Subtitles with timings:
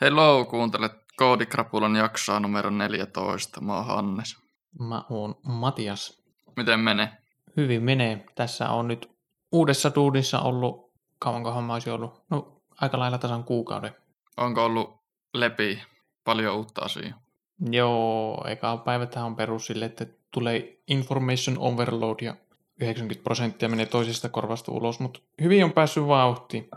[0.00, 3.60] Hello, kuuntelet Koodikrapulan jaksoa numero 14.
[3.60, 4.36] Mä oon Hannes.
[4.78, 6.22] Mä oon Matias.
[6.56, 7.08] Miten menee?
[7.56, 8.24] Hyvin menee.
[8.34, 9.10] Tässä on nyt
[9.52, 13.94] uudessa duudissa ollut, kauankohan mä olisin ollut, no aika lailla tasan kuukauden.
[14.36, 15.00] Onko ollut
[15.34, 15.82] lepi
[16.24, 17.22] paljon uutta asiaa?
[17.70, 22.36] Joo, eka päiväthän on perus sille, että tulee information overload ja
[22.80, 26.68] 90 prosenttia menee toisesta korvasta ulos, mutta hyvin on päässyt vauhtiin.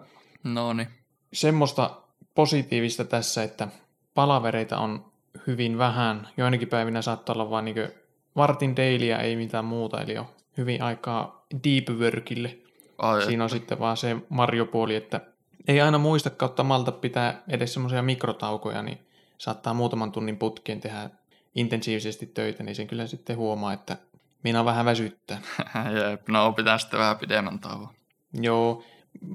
[0.43, 0.87] No niin.
[1.33, 2.01] Semmoista
[2.35, 3.67] positiivista tässä, että
[4.13, 5.05] palavereita on
[5.47, 6.27] hyvin vähän.
[6.37, 7.91] Joinakin päivinä saattaa olla vain niin
[8.35, 10.25] vartin dailyä, ei mitään muuta, eli on
[10.57, 12.57] hyvin aikaa deep workille.
[12.97, 15.21] Ai, Siinä on sitten vaan se marjopuoli, että
[15.67, 18.97] ei aina muista kautta malta pitää edes semmoisia mikrotaukoja, niin
[19.37, 21.09] saattaa muutaman tunnin putkeen tehdä
[21.55, 23.97] intensiivisesti töitä, niin sen kyllä sitten huomaa, että
[24.43, 25.41] minä vähän väsyttää.
[26.09, 27.89] Jep, no pitää sitten vähän pidemmän tauon.
[28.33, 28.83] Joo,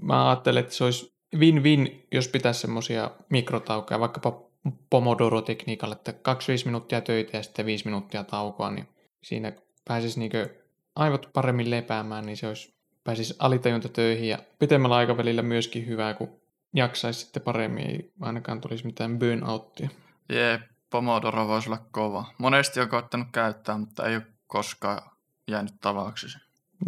[0.02, 4.42] mä ajattelen, että se olisi win-win, jos pitäisi semmoisia mikrotaukoja, vaikkapa
[4.90, 8.88] Pomodoro-tekniikalla, että 25 minuuttia töitä ja sitten 5 minuuttia taukoa, niin
[9.22, 9.52] siinä
[9.84, 10.54] pääsisi niinkö
[10.96, 16.40] aivot paremmin lepäämään, niin se olisi, pääsisi alitajuntatöihin ja pitemmällä aikavälillä myöskin hyvää, kun
[16.74, 19.88] jaksaisi sitten paremmin, ei ainakaan tulisi mitään burnouttia.
[20.28, 22.24] Jep, Pomodoro voisi olla kova.
[22.38, 25.02] Monesti on koittanut käyttää, mutta ei ole koskaan
[25.48, 26.26] jäänyt tavaksi.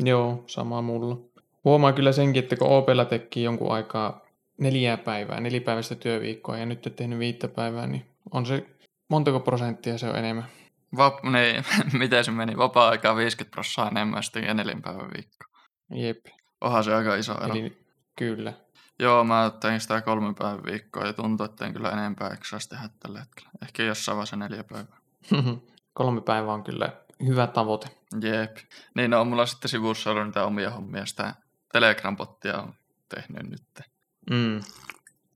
[0.05, 1.19] Joo, sama mulla.
[1.65, 4.26] Huomaa kyllä senkin, että kun Opella teki jonkun aikaa
[4.59, 8.67] neljää päivää, nelipäiväistä työviikkoa ja nyt on tehnyt viittä päivää, niin on se
[9.09, 10.45] montako prosenttia se on enemmän.
[10.97, 11.65] Vap, niin,
[12.01, 12.57] miten se meni?
[12.57, 15.45] Vapaa-aikaa 50 prosenttia enemmän sitten ja neljän päivän viikko.
[15.95, 16.27] Jep,
[16.61, 17.55] Onhan se aika iso ero.
[17.55, 18.53] eli kyllä.
[18.98, 22.89] Joo, mä tein sitä kolmen päivän viikkoa ja tuntuu, että en kyllä enempää eksaisi tehdä
[22.98, 23.51] tällä hetkellä.
[23.63, 24.97] Ehkä jossain vaiheessa neljä päivää.
[25.95, 26.93] Kolme päivää on kyllä
[27.27, 27.89] hyvä tavoite.
[28.20, 28.57] Jep.
[28.95, 31.07] Niin no, on mulla sitten sivussa ollut niitä omia hommia.
[31.07, 31.35] Sitä
[31.73, 32.75] Telegram-bottia on
[33.15, 33.95] tehnyt nyt.
[34.31, 34.61] Mm.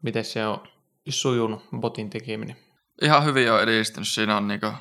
[0.03, 0.69] Miten se on
[1.09, 2.57] sujunut botin tekeminen?
[3.03, 4.09] Ihan hyvin on edistynyt.
[4.09, 4.73] Siinä on niinku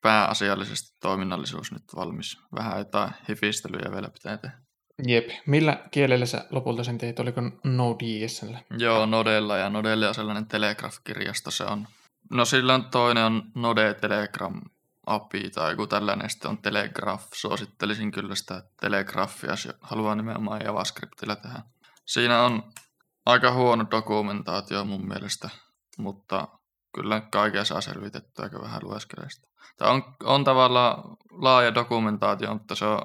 [0.00, 2.38] pääasiallisesti toiminnallisuus nyt valmis.
[2.54, 4.58] Vähän jotain hifistelyjä vielä pitää tehdä.
[5.06, 5.28] Jep.
[5.46, 7.20] Millä kielellä sä lopulta sen teit?
[7.20, 8.58] Oliko Node.jsllä?
[8.78, 11.88] Joo, Nodella ja Nodella on sellainen Telegraph-kirjasto se on.
[12.30, 14.60] No silloin toinen on Node Telegram
[15.06, 17.24] API tai joku tällainen, sitten on Telegraph.
[17.34, 21.62] Suosittelisin kyllä sitä Telegraphia, jos haluaa nimenomaan JavaScriptillä tehdä.
[22.06, 22.62] Siinä on
[23.28, 25.50] aika huono dokumentaatio mun mielestä,
[25.98, 26.48] mutta
[26.94, 29.48] kyllä kaikkea saa selvitettyä aika vähän lueskeleista.
[29.76, 33.00] Tämä on, on tavallaan laaja dokumentaatio, mutta se on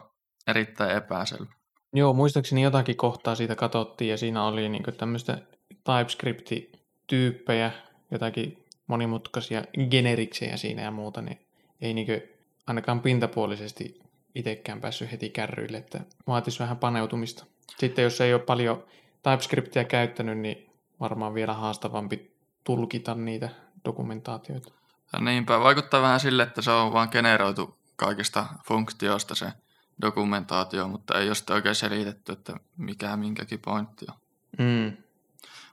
[0.48, 1.54] erittäin epäselvä.
[1.94, 5.38] Joo, muistaakseni jotakin kohtaa siitä katsottiin ja siinä oli niinku tämmöistä
[5.84, 7.72] TypeScript-tyyppejä,
[8.12, 11.48] jotakin monimutkaisia generiksejä siinä ja muuta, niin
[11.82, 12.28] ei niinku
[12.68, 14.00] ainakaan pintapuolisesti
[14.36, 17.46] itsekään päässyt heti kärryille, että vaatisi vähän paneutumista.
[17.80, 18.84] Sitten jos ei ole paljon
[19.24, 20.70] TypeScriptia käyttänyt, niin
[21.00, 23.50] varmaan vielä haastavampi tulkita niitä
[23.86, 24.72] dokumentaatioita.
[25.14, 29.52] Ja niinpä, vaikuttaa vähän sille, että se on vaan generoitu kaikista funktioista se
[30.02, 34.16] dokumentaatio, mutta ei ole oikein selitetty, että mikä minkäkin pointti on.
[34.58, 34.98] Mm.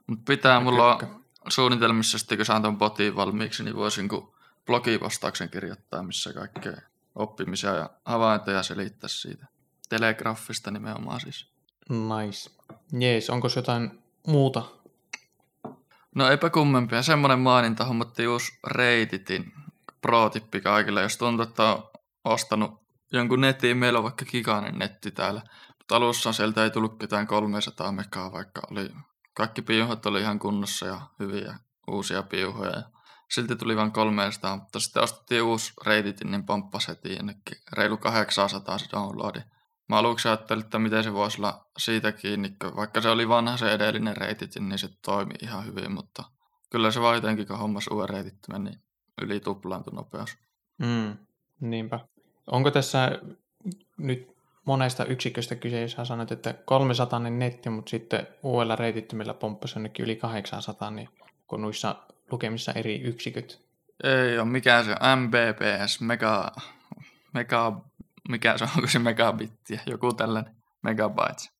[0.07, 1.19] Mutta pitää Ja mulla kökkä.
[1.47, 4.33] suunnitelmissa sitten, kun saan ton botin valmiiksi, niin voisin kun
[4.65, 6.77] blogipostauksen kirjoittaa, missä kaikkea
[7.15, 9.45] oppimisia ja havaintoja selittää siitä.
[9.89, 11.51] Telegraffista nimenomaan siis.
[11.89, 12.49] Nice.
[12.99, 14.63] Jees, onko jotain muuta?
[16.15, 17.01] No eipä kummempia.
[17.01, 19.53] Semmoinen maininta hommattiin uusi Reititin
[20.01, 21.83] pro-tippi kaikille, jos tuntuu, että on
[22.23, 25.41] ostanut jonkun netin, meillä on vaikka gigainen netti täällä.
[25.77, 28.89] Mutta alussa sieltä ei tullut ketään 300 megaa, vaikka oli,
[29.33, 31.55] kaikki piuhat oli ihan kunnossa ja hyviä
[31.87, 32.71] uusia piuhoja.
[32.71, 32.83] Ja
[33.31, 38.77] silti tuli vain 300, mutta sitten ostettiin uusi Reititin, niin pomppasi heti jonnekin reilu 800
[38.77, 39.39] se downloadi.
[39.89, 43.71] Mä aluksi ajattelin, että miten se voisi olla siitä kiinni, vaikka se oli vanha se
[43.71, 46.23] edellinen Reititin, niin se toimi ihan hyvin, mutta
[46.69, 48.79] kyllä se vaan jotenkin, kun hommas uuden Reitittimen, niin
[49.21, 50.37] yli tuplaantui nopeus.
[50.77, 51.17] Mm,
[51.59, 51.99] niinpä.
[52.47, 53.19] Onko tässä
[53.97, 54.31] nyt
[54.65, 60.05] monesta yksiköstä kyse, jos sä sanoit, että 300 netti, mutta sitten uudella reitittimellä pomppasi jonnekin
[60.05, 61.09] yli 800, niin
[61.47, 61.95] kun noissa
[62.31, 63.61] lukemissa eri yksiköt.
[64.03, 66.51] Ei ole mikään se MBPS, mega,
[67.33, 67.81] mega,
[68.29, 71.51] mikä se on, onko se megabittiä, joku tällainen megabytes.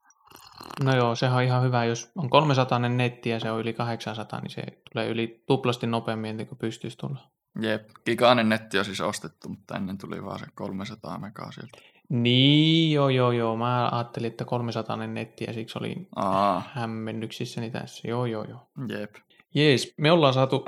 [0.83, 4.41] No joo, sehän on ihan hyvä, jos on 300 netti ja se on yli 800,
[4.41, 4.61] niin se
[4.93, 7.31] tulee yli tuplasti nopeammin, ennen kuin pystyisi tulla.
[7.61, 11.77] Jep, gigainen netti on siis ostettu, mutta ennen tuli vaan se 300 megaa sieltä.
[12.09, 13.57] Niin, joo, joo, joo.
[13.57, 18.07] Mä ajattelin, että 300 netti ja siksi olin Aa, hämmennyksissäni tässä.
[18.07, 18.67] Joo, joo, joo.
[18.87, 19.15] jep.
[19.55, 20.65] Jees, me ollaan saatu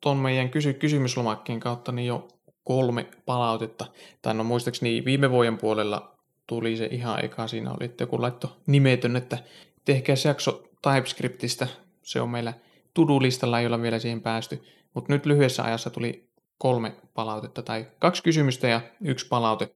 [0.00, 2.28] tuon meidän kysy- kysymyslomakkeen kautta niin jo
[2.66, 3.86] kolme palautetta.
[4.22, 6.16] Tai no muistaakseni viime vuoden puolella
[6.46, 7.46] tuli se ihan eka.
[7.46, 9.38] Siinä oli, että joku laitto nimetön, että
[9.84, 11.66] tehkää jakso TypeScriptistä.
[12.02, 12.52] Se on meillä
[12.94, 14.62] tudulistalla ei olla vielä siihen päästy,
[14.94, 16.28] mutta nyt lyhyessä ajassa tuli
[16.58, 19.68] kolme palautetta tai kaksi kysymystä ja yksi palaute.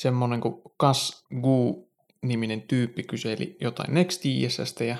[0.00, 1.88] Semmoinen kuin Kas Gu
[2.22, 4.96] niminen tyyppi kyseli jotain Next.jsstä ja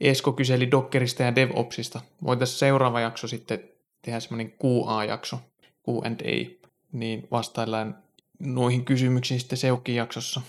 [0.00, 2.00] Esko kyseli Dockerista ja DevOpsista.
[2.24, 3.68] Voitaisiin seuraava jakso sitten
[4.02, 5.36] tehdä semmoinen QA-jakso,
[5.84, 6.61] Q&A,
[6.92, 7.98] niin vastaillaan
[8.38, 10.40] noihin kysymyksiin sitten Seukkin jaksossa.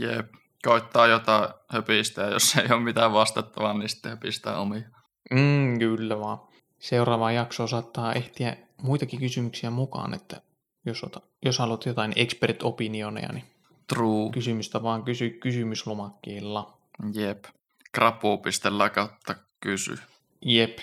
[0.00, 0.32] Jep,
[0.64, 4.82] koittaa jotain höpistä ja jos ei ole mitään vastattavaa, niin sitten höpistää omia.
[5.30, 6.38] Mm, kyllä vaan.
[6.78, 10.40] Seuraava jakso saattaa ehtiä muitakin kysymyksiä mukaan, että
[10.86, 13.44] jos, ota, jos haluat jotain expert opinioneja, niin
[13.86, 14.30] True.
[14.30, 16.78] kysymystä vaan kysy kysymyslomakkeella.
[17.14, 17.44] Jep.
[17.92, 19.98] Krapu.la kautta kysy.
[20.44, 20.78] Jep.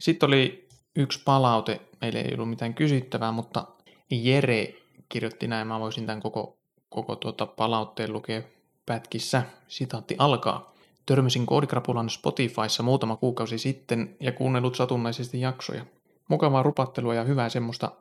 [0.00, 3.66] Sitten oli yksi palaute, meillä ei ollut mitään kysyttävää, mutta
[4.10, 4.74] Jere
[5.08, 6.58] kirjoitti näin, mä voisin tämän koko,
[6.88, 8.42] koko tuota palautteen lukea
[8.86, 9.42] pätkissä.
[9.68, 10.74] Sitaatti alkaa.
[11.06, 15.86] Törmäsin koodikrapulan Spotifyssa muutama kuukausi sitten ja kuunnellut satunnaisesti jaksoja.
[16.28, 17.92] Mukavaa rupattelua ja hyvää semmoista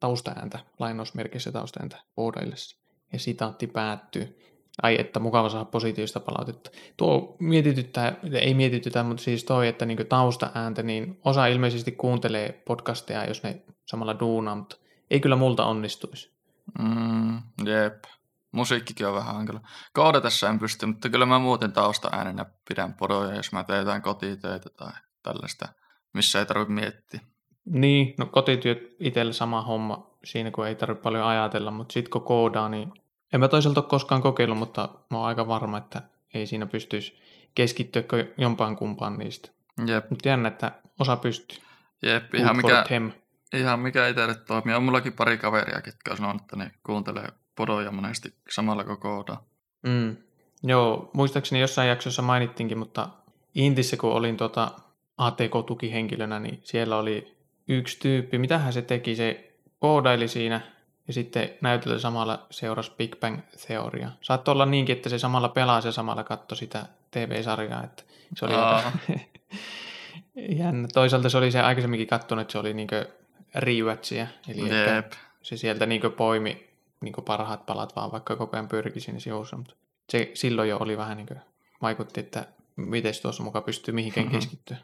[0.00, 2.76] taustaääntä, lainausmerkissä taustaääntä koodaillessa.
[3.12, 4.38] Ja sitaatti päättyy.
[4.82, 6.70] Ai että mukava saada positiivista palautetta.
[6.96, 13.24] Tuo mietityttää, ei mietitytä, mutta siis toi, että niinku taustaääntä, niin osa ilmeisesti kuuntelee podcasteja,
[13.24, 14.76] jos ne samalla duunaa, mutta
[15.10, 16.32] ei kyllä multa onnistuisi.
[16.78, 18.04] Mm, jep.
[18.52, 19.60] Musiikkikin on vähän hankala.
[19.92, 24.70] Koodatessa en pysty, mutta kyllä mä muuten taustaäänenä pidän podoja, jos mä teen jotain kotitöitä
[24.76, 24.92] tai
[25.22, 25.68] tällaista,
[26.14, 27.20] missä ei tarvitse miettiä.
[27.64, 32.22] Niin, no kotityöt itsellä sama homma siinä, kun ei tarvitse paljon ajatella, mutta sitten kun
[32.22, 32.92] koodaa, niin
[33.32, 36.02] en mä toisaalta ole koskaan kokeillut, mutta mä oon aika varma, että
[36.34, 37.18] ei siinä pystyisi
[37.54, 38.02] keskittyä
[38.38, 39.50] jompaan kumpaan niistä.
[39.86, 41.58] Jep, Mutta jännä, että osa pystyy.
[42.02, 42.34] jep.
[42.34, 42.84] Ihan mikä.
[43.52, 44.74] Ihan mikä itselle toimii.
[44.74, 49.44] On mullakin pari kaveria, ketkä on sanonut, että ne kuuntelee podoja monesti samalla koodaa.
[49.82, 50.16] Mm.
[50.62, 53.08] Joo, muistaakseni jossain jaksossa mainittinkin, mutta
[53.54, 54.70] Intissä kun olin tuota
[55.18, 57.36] ATK-tukihenkilönä, niin siellä oli
[57.68, 60.60] yksi tyyppi, mitähän se teki, se koodaili siinä
[61.06, 64.10] ja sitten näytöllä samalla seurasi Big Bang Theoria.
[64.20, 68.02] Saattoi olla niinkin, että se samalla pelasi ja samalla katsoi sitä TV-sarjaa, että
[68.36, 68.92] se oli aika
[70.60, 70.88] jännä.
[70.94, 73.06] Toisaalta se oli se aikaisemminkin katsonut, että se oli niinkö
[73.54, 75.12] rewatchia, eli Jep.
[75.42, 76.70] se sieltä niinkö poimi
[77.00, 79.74] niinkö parhaat palat vaan, vaikka koko ajan pyrki siinä sivussa, mutta
[80.08, 81.36] se silloin jo oli vähän niinkö,
[81.82, 84.34] vaikutti, että miten tuossa mukaan pystyy mihinkään Mhm.
[84.34, 84.76] keskittyä.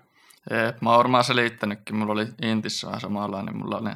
[0.50, 0.80] Jep.
[0.82, 1.96] Mä oon varmaan selittänytkin.
[1.96, 3.56] Mulla oli Intissä vähän samanlainen.
[3.56, 3.90] Mulla oli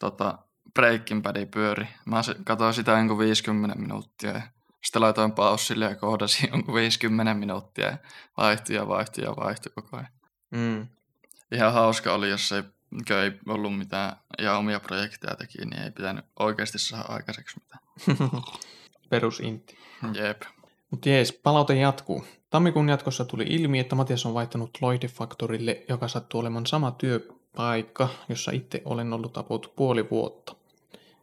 [0.00, 0.38] tota,
[0.74, 1.86] Breaking Badi pyöri.
[2.04, 4.42] Mä katsoin sitä jonkun 50 minuuttia ja
[4.84, 7.96] sitten laitoin paussille ja kohdasin jonkun 50 minuuttia ja
[8.36, 10.08] vaihtui ja vaihtui ja vaihtui koko ajan.
[10.50, 10.86] Mm.
[11.52, 12.62] Ihan hauska oli, jos ei,
[13.08, 17.82] kun ei ollut mitään ja omia projekteja teki, niin ei pitänyt oikeasti saada aikaiseksi mitään.
[19.10, 19.78] Perusintti.
[20.14, 20.42] Jep.
[20.90, 22.24] Mutta jees, palaute jatkuu.
[22.50, 28.08] Tammikuun jatkossa tuli ilmi, että Matias on vaihtanut Loide Factorille, joka sattuu olemaan sama työpaikka,
[28.28, 30.56] jossa itse olen ollut about puoli vuotta.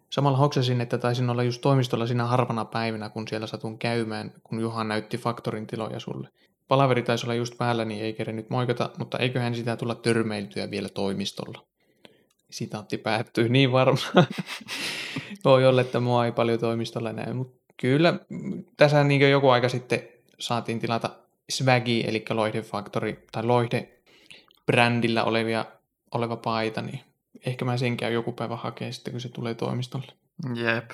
[0.10, 4.60] Samalla hoksasin, että taisin olla just toimistolla siinä harvana päivänä, kun siellä satun käymään, kun
[4.60, 6.30] Juha näytti Faktorin tiloja sulle.
[6.70, 10.90] Palaveri taisi olla just päällä, niin ei kerennyt moikata, mutta eiköhän sitä tulla törmeiltyä vielä
[10.90, 11.66] toimistolla.
[12.52, 14.28] Sitaatti päättyy niin varmaan.
[15.46, 18.20] Voi olla, että mua ei paljon toimistolla näy, mutta kyllä
[18.78, 20.08] tässä niin joku aika sitten
[20.40, 21.10] saatiin tilata
[21.52, 23.90] Swaggy, eli Loihde Factory, tai Loihde
[24.66, 25.66] brändillä olevia,
[26.12, 27.00] oleva paita, niin
[27.46, 30.12] ehkä mä sen käyn joku päivä hakee sitten, kun se tulee toimistolle.
[30.56, 30.92] Jep.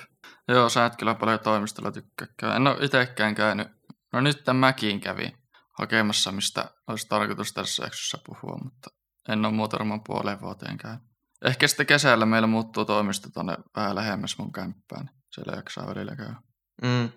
[0.48, 2.56] Joo, sä et kyllä paljon toimistolla tykkää.
[2.56, 3.68] En ole itsekään käynyt.
[4.12, 5.32] No nyt tämän mäkiin kävin
[5.78, 8.90] hakemassa, mistä olisi tarkoitus tässä jaksossa puhua, mutta
[9.28, 11.02] en ole muuta varmaan puoleen vuoteen käynyt.
[11.44, 16.16] Ehkä sitten kesällä meillä muuttuu toimisto tuonne vähän lähemmäs mun kämppään, niin siellä jaksaa välillä
[16.16, 16.36] käydä.
[16.82, 17.08] Mm.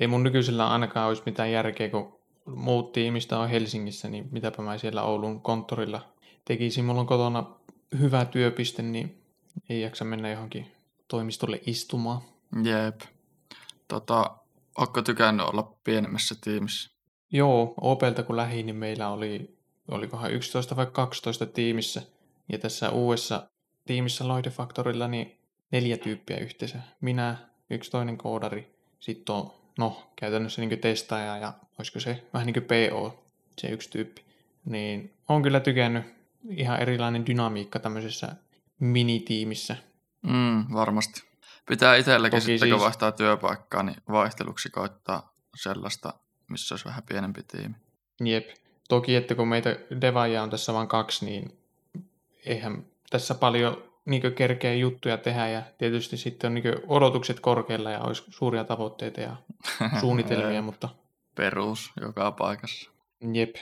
[0.00, 4.78] Ei mun nykyisellä ainakaan olisi mitään järkeä, kun muut tiimistä on Helsingissä, niin mitäpä mä
[4.78, 6.12] siellä Oulun konttorilla
[6.44, 6.84] tekisin.
[6.84, 7.58] Mulla on kotona
[7.98, 9.24] hyvä työpiste, niin
[9.68, 10.72] ei jaksa mennä johonkin
[11.08, 12.20] toimistolle istumaan.
[12.62, 13.00] Jep.
[13.88, 14.36] Tota,
[14.78, 16.97] ootko tykännyt olla pienemmässä tiimissä?
[17.32, 19.58] Joo, Opelta kun lähdin, niin meillä oli,
[19.88, 22.02] olikohan 11 vai 12 tiimissä.
[22.52, 23.48] Ja tässä uudessa
[23.86, 25.38] tiimissä Loide Factorilla niin
[25.72, 26.78] neljä tyyppiä yhteensä.
[27.00, 27.36] Minä,
[27.70, 32.64] yksi toinen koodari, sitten on, no, käytännössä niin testaaja ja olisiko se vähän niin kuin
[32.64, 33.24] PO,
[33.58, 34.24] se yksi tyyppi.
[34.64, 36.04] Niin on kyllä tykännyt
[36.50, 38.36] ihan erilainen dynamiikka tämmöisessä
[38.80, 39.76] minitiimissä.
[40.22, 41.22] Mm, varmasti.
[41.68, 46.14] Pitää itselläkin Toki sitten, kun siis- vaihtaa työpaikkaa, niin vaihteluksi koittaa sellaista,
[46.48, 47.74] missä olisi vähän pienempi tiimi.
[48.24, 48.48] Jep.
[48.88, 51.58] Toki, että kun meitä devaajia on tässä vain kaksi, niin
[52.46, 58.00] eihän tässä paljon niin kerkeä juttuja tehdä ja tietysti sitten on niin odotukset korkealla ja
[58.00, 59.36] olisi suuria tavoitteita ja
[60.00, 60.88] suunnitelmia, mutta
[61.34, 62.90] Perus joka paikassa.
[63.32, 63.56] jep.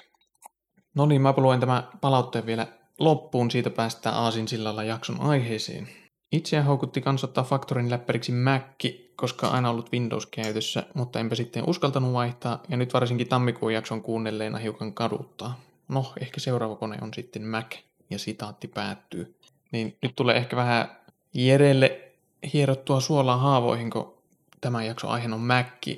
[0.95, 2.67] No niin, mä luen tämän palautteen vielä
[2.99, 5.89] loppuun, siitä päästään Aasinsillalla jakson aiheeseen.
[6.33, 8.85] Itseä houkutti kansottaa Factorin läppäriksi Mac,
[9.17, 14.03] koska aina ollut Windows käytössä, mutta enpä sitten uskaltanut vaihtaa, ja nyt varsinkin tammikuun jakson
[14.03, 15.61] kuunnelleena hiukan kaduttaa.
[15.89, 17.77] No, ehkä seuraava kone on sitten Mac,
[18.11, 19.37] ja sitaatti päättyy.
[19.73, 20.97] Niin nyt tulee ehkä vähän
[21.35, 22.13] Jerelle
[22.53, 24.15] hierottua suolaa haavoihin, kun
[24.61, 25.89] tämä jakso aihe on Mac,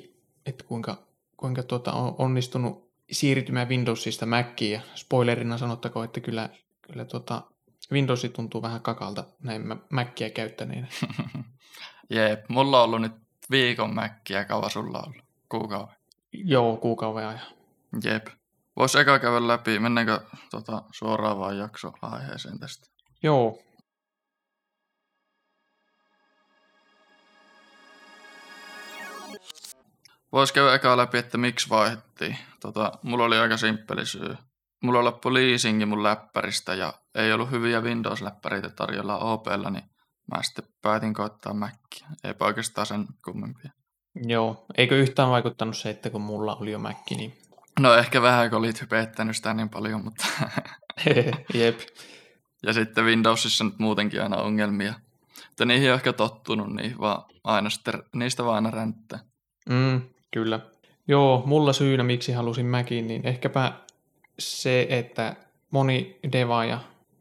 [0.45, 0.97] että kuinka,
[1.37, 6.49] kuinka tuota on onnistunut siirtymään Windowsista Maciin, ja spoilerina sanottakoon, että kyllä,
[6.81, 7.41] kyllä tuota
[7.91, 10.87] Windows tuntuu vähän kakalta näin Mackiä käyttäneenä.
[12.09, 13.15] Jep, mulla on ollut nyt
[13.51, 15.25] viikon Mackiä, kauan sulla on ollut?
[15.49, 15.95] Kuukauden?
[16.33, 17.41] Joo, kuukauden ajan.
[18.03, 18.27] Jep.
[18.75, 20.19] Voisi eka käydä läpi, mennäänkö
[20.51, 22.87] tota, suoraan vaan jakso aiheeseen tästä?
[23.23, 23.59] Joo.
[30.31, 32.37] Voisi käydä eka läpi, että miksi vaihdettiin.
[32.59, 34.35] Tota, mulla oli aika simppeli syy.
[34.83, 39.88] Mulla loppui leasingi mun läppäristä ja ei ollut hyviä Windows-läppäreitä tarjolla OPlla, niin
[40.31, 42.07] mä sitten päätin koittaa Mackia.
[42.23, 43.71] Eipä oikeastaan sen kummempia.
[44.15, 47.33] Joo, eikö yhtään vaikuttanut se, että kun mulla oli jo Mac, niin...
[47.79, 50.25] No ehkä vähän, kun olit hypeettänyt sitä niin paljon, mutta...
[51.53, 51.79] Jep.
[52.63, 54.93] Ja sitten Windowsissa nyt muutenkin aina ongelmia.
[55.47, 59.19] Mutta niihin on ehkä tottunut, niin vaan aina sitten, niistä vaan aina ränttää.
[59.69, 60.59] Mm, kyllä.
[61.07, 63.73] Joo, mulla syynä miksi halusin Macin, niin ehkäpä
[64.39, 65.35] se, että
[65.71, 66.79] moni devaaja,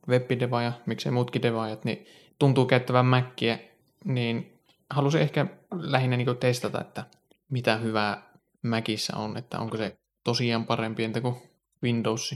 [0.08, 2.06] webidevaaja, miksei muutkin devaajat, niin
[2.38, 3.58] tuntuu käyttävän Mackiä,
[4.04, 7.04] niin halusin ehkä lähinnä niin testata, että
[7.50, 11.36] mitä hyvää Macissa on, että onko se tosiaan parempi entä kuin
[11.82, 12.34] Windows.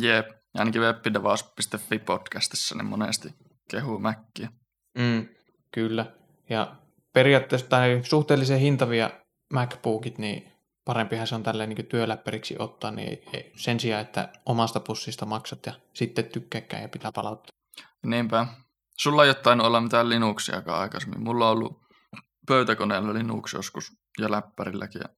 [0.00, 3.28] Jep, ainakin webdevaus.fi podcastissa niin monesti
[3.70, 4.48] kehuu Mackiä.
[4.98, 5.28] Mm,
[5.72, 6.06] kyllä,
[6.50, 6.76] ja
[7.12, 9.10] periaatteessa tai suhteellisen hintavia
[9.52, 10.52] MacBookit, niin
[10.84, 15.66] parempihan se on tälleen niin työläppäriksi ottaa, niin ei, sen sijaan, että omasta pussista maksat
[15.66, 17.50] ja sitten tykkääkään ja pitää palauttaa.
[18.06, 18.46] Niinpä.
[18.98, 21.22] Sulla ei jotain olla mitään Linuxiakaan aikaisemmin.
[21.22, 21.80] Mulla on ollut
[22.46, 25.00] pöytäkoneella Linux joskus ja läppärilläkin.
[25.00, 25.08] Ja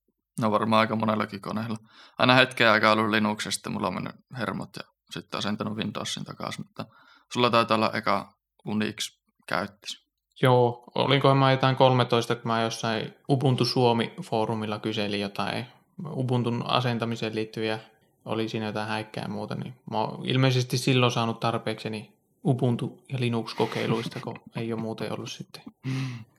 [0.40, 1.76] no varmaan aika monellakin koneella.
[2.18, 6.24] Aina hetken aikaa ollut Linux ja sitten mulla on mennyt hermot ja sitten asentanut Windowsin
[6.24, 6.64] takaisin.
[6.64, 6.84] Mutta
[7.32, 8.32] sulla taitaa olla eka
[8.64, 10.08] Unix käyttis.
[10.42, 15.66] Joo, olinko mä jotain 13, kun mä jossain Ubuntu Suomi-foorumilla kyselin jotain
[16.06, 17.78] Ubuntun asentamiseen liittyviä,
[18.24, 22.17] oli siinä jotain häikkää ja muuta, niin mä oon ilmeisesti silloin saanut tarpeekseni
[22.48, 25.62] Ubuntu- ja Linux-kokeiluista, kun ei ole muuten ollut sitten.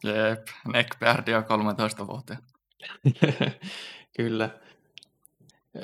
[0.04, 2.36] Jep, neckbeardia on 13 vuotta.
[4.18, 4.50] Kyllä.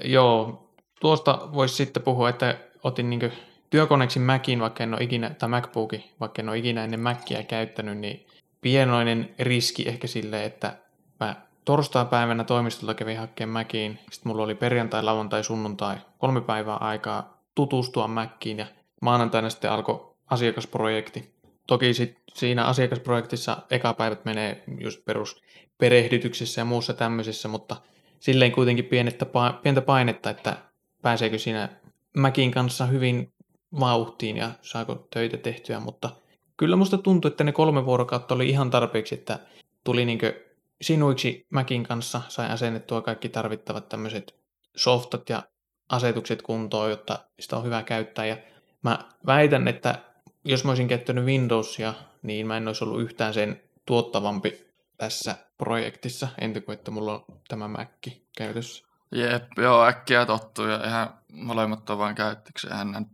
[0.04, 0.66] Joo,
[1.00, 3.32] tuosta voisi sitten puhua, että otin niin
[3.70, 7.98] työkoneeksi Macin, vaikka en ole ikinä, tai MacBookin, vaikka en ole ikinä ennen Macia käyttänyt,
[7.98, 8.26] niin
[8.62, 10.78] pienoinen riski ehkä sille, että
[11.20, 17.38] mä torstai-päivänä toimistolta kävin hakkeen Maciin, sitten mulla oli perjantai, lauantai, sunnuntai, kolme päivää aikaa
[17.56, 18.66] tutustua Maciin ja
[19.02, 21.36] maanantaina sitten alkoi asiakasprojekti.
[21.68, 25.42] Toki sit siinä asiakasprojektissa eka päivät menee just perus
[25.78, 27.76] perehdytyksessä ja muussa tämmöisessä, mutta
[28.20, 29.26] silleen kuitenkin pienettä,
[29.64, 30.58] pientä painetta, että
[31.02, 31.70] pääseekö siinä
[32.18, 33.34] Mäkin kanssa hyvin
[33.80, 36.10] vauhtiin ja saako töitä tehtyä, mutta
[36.58, 39.40] kyllä musta tuntui, että ne kolme vuorokautta oli ihan tarpeeksi, että
[39.84, 40.46] tuli niinkö
[40.82, 44.36] sinuiksi Mäkin kanssa, sai asennettua kaikki tarvittavat tämmöiset
[44.76, 45.44] softat ja
[45.90, 48.26] asetukset kuntoon, jotta sitä on hyvä käyttää.
[48.26, 48.38] Ja
[48.82, 50.00] mä väitän, että
[50.46, 54.66] jos mä olisin käyttänyt Windowsia, niin mä en olisi ollut yhtään sen tuottavampi
[54.98, 58.86] tässä projektissa, entä kuin että mulla on tämä Mac käytössä.
[59.12, 62.68] Jep, joo, äkkiä tottuu ja ihan molemmat on vain käyttöksi.
[62.68, 63.06] Eihän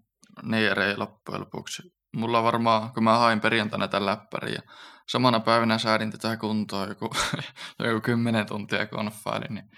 [0.44, 1.94] niin eri loppujen lopuksi.
[2.16, 4.62] Mulla varmaan, kun mä hain perjantaina tämän läppärin ja
[5.08, 7.10] samana päivänä säädin tätä kuntoa joku,
[7.80, 9.70] joku kymmenen tuntia konfaili, niin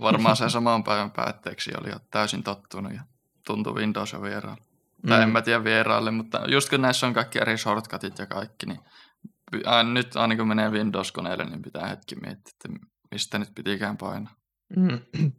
[0.00, 3.02] varmaan se saman päivän päätteeksi oli jo täysin tottunut ja
[3.46, 4.20] tuntui Windows jo
[5.02, 5.06] vieraalle.
[5.06, 5.08] Mm.
[5.08, 8.66] Tai en mä tiedä vieraalle, mutta just kun näissä on kaikki eri shortcutit ja kaikki,
[8.66, 8.80] niin
[9.92, 14.34] nyt aina kun menee Windows-koneelle, niin pitää hetki miettiä, että mistä nyt pitikään painaa.
[14.76, 14.98] Mm.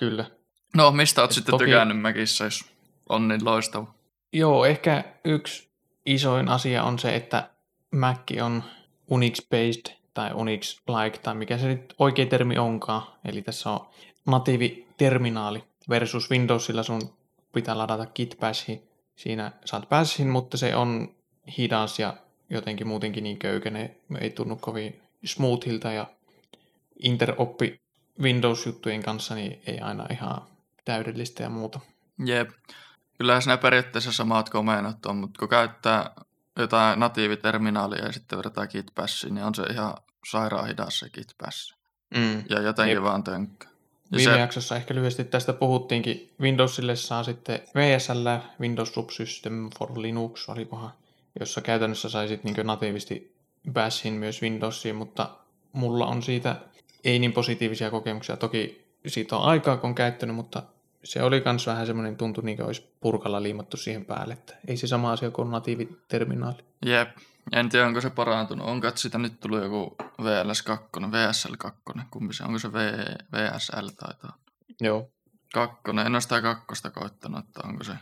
[0.00, 0.30] Kyllä.
[0.76, 1.64] No, mistä oot Et sitten toki...
[1.64, 2.64] tykännyt Mäkissä, jos
[3.08, 3.94] on niin loistava?
[4.32, 5.70] Joo, ehkä yksi
[6.06, 7.50] isoin asia on se, että
[7.92, 8.62] Mac on
[9.10, 13.02] Unix-based tai Unix-like tai mikä se nyt oikea termi onkaan.
[13.24, 13.88] Eli tässä on
[14.26, 17.14] natiiviterminaali versus Windowsilla sun
[17.52, 18.89] pitää ladata kitbashi.
[19.20, 21.14] Siinä saat bashin, mutta se on
[21.58, 22.16] hidas ja
[22.50, 26.06] jotenkin muutenkin niin köykäinen, ei tunnu kovin smoothilta ja
[27.02, 27.80] interoppi
[28.20, 30.42] Windows-juttujen kanssa niin ei aina ihan
[30.84, 31.80] täydellistä ja muuta.
[32.24, 32.50] Jep.
[33.18, 36.10] Kyllähän siinä periaatteessa samat komennot on, mutta kun käyttää
[36.58, 39.94] jotain natiiviterminaalia ja sitten vertaa kitbassiin, niin on se ihan
[40.30, 41.74] sairaan hidas se kitbass.
[42.16, 42.44] Mm.
[42.48, 43.04] Ja jotenkin Jep.
[43.04, 43.69] vaan tönkkä.
[44.16, 46.32] Viime se- jaksossa ehkä lyhyesti tästä puhuttiinkin.
[46.40, 48.28] Windowsille saa sitten VSL,
[48.60, 50.90] Windows Subsystem for Linux, olikohan,
[51.40, 53.36] jossa käytännössä saisit niin natiivisti
[53.72, 55.30] Bashin myös Windowsiin, mutta
[55.72, 56.56] mulla on siitä
[57.04, 58.36] ei niin positiivisia kokemuksia.
[58.36, 60.62] Toki siitä on aikaa, kun on käyttänyt, mutta
[61.04, 64.34] se oli myös vähän semmoinen tuntu, niin kuin olisi purkalla liimattu siihen päälle.
[64.34, 66.64] Että ei se sama asia kuin natiiviterminaali.
[66.86, 67.08] Jep.
[67.52, 68.66] En tiedä, onko se parantunut.
[68.66, 72.76] Onko että siitä nyt tullut joku VLS2, VSL2, kumpi se, onko se v,
[73.32, 74.38] VSL taitaa.
[74.80, 75.10] Joo.
[75.54, 77.92] Kakkonen, en ole sitä kakkosta koittanut, että onko se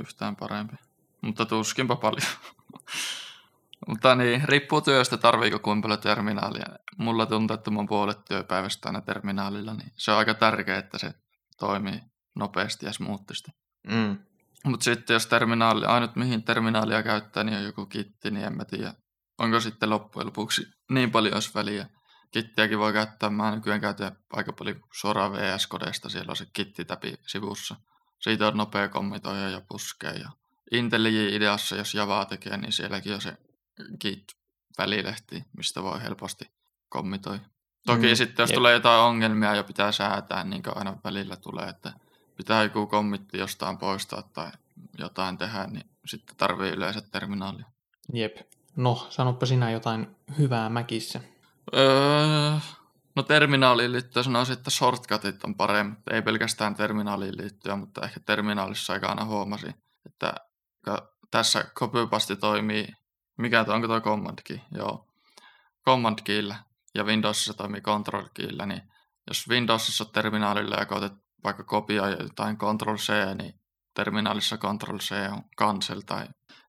[0.00, 0.76] yhtään parempi.
[1.20, 2.28] Mutta tuskinpa paljon.
[3.88, 6.66] Mutta niin, riippuu työstä, tarviiko kuinka paljon terminaalia.
[6.96, 11.14] Mulla tuntuu, että mun puolet työpäivästä aina terminaalilla, niin se on aika tärkeää, että se
[11.58, 12.00] toimii
[12.34, 13.50] nopeasti ja smoothisti.
[13.86, 14.18] Mm.
[14.64, 18.64] Mutta sitten jos terminaali, ainut mihin terminaalia käyttää, niin on joku kitti, niin en mä
[18.64, 18.94] tiedä.
[19.38, 21.86] Onko sitten loppujen lopuksi niin paljon olisi väliä.
[22.30, 27.14] Kittiäkin voi käyttää, mä nykyään käytän aika paljon suoraan VS-kodeista, siellä on se kitti täpi
[27.26, 27.76] sivussa.
[28.20, 30.12] Siitä on nopea kommitoija ja puskee.
[30.12, 30.30] Ja
[30.72, 33.36] IntelliJ-ideassa, jos Javaa tekee, niin sielläkin on se
[34.00, 36.44] Git-välilehti, mistä voi helposti
[36.88, 37.40] kommitoi.
[37.86, 38.54] Toki Mm, mm, sitten jos jep.
[38.54, 41.92] tulee jotain ongelmia ja pitää säätää, niin kuin aina välillä tulee, että
[42.42, 44.50] pitää joku kommitti jostain poistaa tai
[44.98, 47.66] jotain tehdä, niin sitten tarvii yleensä terminaalia.
[48.12, 48.36] Jep.
[48.76, 51.20] No, sanoppa sinä jotain hyvää Mäkissä.
[51.74, 52.58] Öö,
[53.16, 55.98] no terminaaliin liittyen sanoisin, että shortcutit on paremmat.
[56.10, 59.74] Ei pelkästään terminaaliin liittyen, mutta ehkä terminaalissa aika aina huomasin,
[60.06, 60.34] että
[61.30, 62.86] tässä copypasti toimii,
[63.38, 64.58] mikä tuo, onko tuo command key?
[64.74, 65.06] Joo,
[65.84, 66.56] command keyllä
[66.94, 68.82] ja Windowsissa toimii control keyllä, niin
[69.28, 71.12] jos Windowsissa terminaalilla ja koetat
[71.44, 73.60] vaikka kopioida jotain control C, niin
[73.94, 76.26] terminaalissa control C on cancel tai,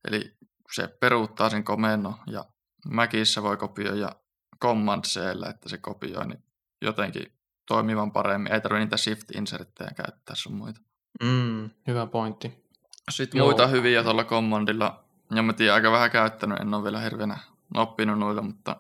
[0.08, 0.38] eli
[0.72, 2.46] se peruuttaa sen komennon ja
[2.92, 4.16] Macissä voi kopioida
[4.62, 5.18] command c
[5.50, 6.44] että se kopioi niin
[6.82, 7.34] jotenkin
[7.68, 8.54] toimivan paremmin.
[8.54, 10.82] Ei tarvitse niitä shift inserttejä käyttää sun muita.
[11.24, 12.64] Mm, hyvä pointti.
[13.12, 13.48] Sitten Joo.
[13.48, 15.04] muita hyviä tuolla commandilla,
[15.36, 17.38] ja mä tiedän aika vähän käyttänyt, en ole vielä hirveänä
[17.76, 18.76] oppinut noita, mutta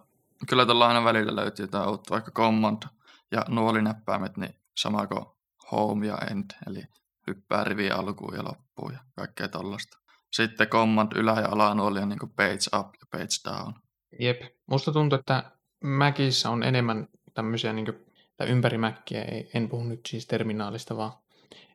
[0.49, 2.83] kyllä tuolla aina välillä löytyy jotain uutta, vaikka command
[3.31, 5.25] ja nuolinäppäimet, niin sama kuin
[5.71, 6.83] home ja end, eli
[7.27, 9.97] hyppää rivi alkuun ja loppuun ja kaikkea tollasta.
[10.31, 13.73] Sitten command ylä- ja alanuoli on niin page up ja page down.
[14.19, 14.41] Jep.
[14.65, 15.51] Musta tuntuu, että
[15.83, 18.05] Macissä on enemmän tämmöisiä niin kuin,
[18.37, 21.11] tai ympäri Mäkkiä, ei, en puhu nyt siis terminaalista vaan,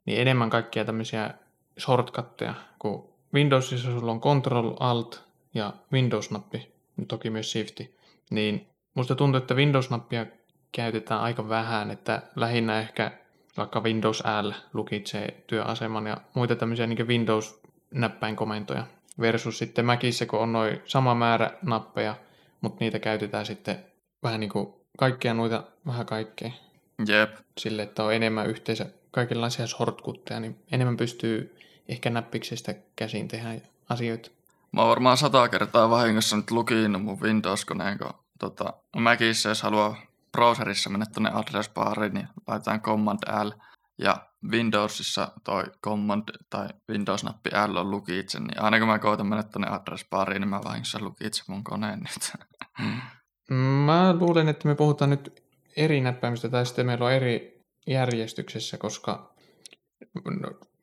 [0.06, 1.34] niin enemmän kaikkia tämmöisiä
[1.80, 6.72] shortcutteja, kun Windowsissa sulla on Control, Alt ja Windows-nappi,
[7.08, 7.96] toki myös Shifti,
[8.30, 10.26] niin musta tuntuu, että Windows-nappia
[10.72, 13.18] käytetään aika vähän, että lähinnä ehkä
[13.58, 18.86] vaikka Windows L lukitsee työaseman ja muita tämmöisiä niin Windows-näppäinkomentoja
[19.20, 22.14] versus sitten Macissa, kun on noin sama määrä nappeja,
[22.60, 23.84] mutta niitä käytetään sitten
[24.22, 26.50] vähän niin kuin kaikkea noita, vähän kaikkea
[27.08, 31.56] Jep, sille, että on enemmän yhteensä kaikenlaisia shortcutteja, niin enemmän pystyy
[31.88, 33.54] ehkä näppiksestä käsin tehdä
[33.88, 34.30] asioita.
[34.72, 39.96] Mä varmaan sata kertaa vahingossa nyt lukinut mun Windows-koneen, kun tota, Macissä jos haluaa
[40.32, 43.50] browserissa mennä tuonne address bariin, niin laitetaan Command L.
[43.98, 49.42] Ja Windowsissa toi Command tai Windows-nappi L on lukitse, niin aina kun mä koitan mennä
[49.42, 52.32] tuonne address bariin, niin mä vahingossa lukitse mun koneen nyt.
[53.86, 55.42] Mä luulen, että me puhutaan nyt
[55.76, 59.34] eri näppäimistä tai sitten meillä on eri järjestyksessä, koska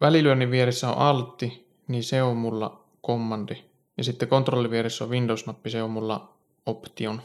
[0.01, 3.63] välilyönnin vieressä on altti, niin se on mulla kommandi.
[3.97, 7.21] Ja sitten kontrollin vieressä on Windows-nappi, se on mulla option.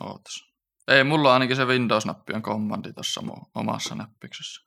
[0.00, 0.53] Ootas.
[0.88, 4.66] Ei, mulla ainakin se Windows-nappi on kommandi tuossa mun omassa näppiksessä.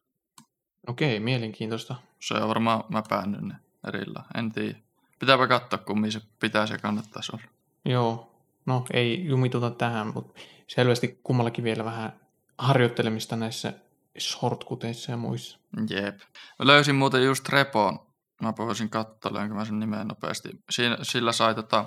[0.87, 1.95] Okei, mielenkiintoista.
[2.19, 3.55] Se on varmaan mä päännyn ne
[3.87, 4.23] erillä.
[4.35, 4.77] En tiedä.
[5.19, 7.43] Pitääpä katsoa, kummin se pitäisi ja kannattaisi olla.
[7.85, 8.31] Joo,
[8.65, 12.19] no ei jumituta tähän, mutta selvästi kummallakin vielä vähän
[12.57, 13.73] harjoittelemista näissä
[14.19, 15.59] shortcuteissa ja muissa.
[15.89, 16.19] Jep.
[16.59, 17.99] Mä löysin muuten just repon.
[18.41, 20.49] Mä voisin katsoa, löinkö mä sen nimen nopeasti.
[20.69, 21.85] Siinä, sillä sai tota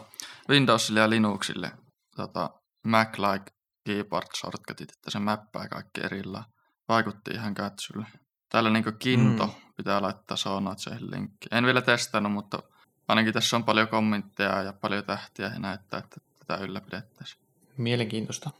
[0.48, 1.72] Windowsille ja Linuxille
[2.16, 2.50] tota
[2.86, 3.52] Mac-like
[3.84, 6.44] keyboard shortcutit, että se mäppää kaikki erillään.
[6.88, 8.06] Vaikutti ihan kätsylle.
[8.48, 9.52] Täällä niinku Kinto Mm.
[9.76, 11.48] pitää laittaa siihen linkki.
[11.50, 12.62] En vielä testannut, mutta
[13.08, 17.42] ainakin tässä on paljon kommentteja ja paljon tähtiä ja näyttää, että tätä ylläpidettäisiin.
[17.76, 18.50] Mielenkiintoista.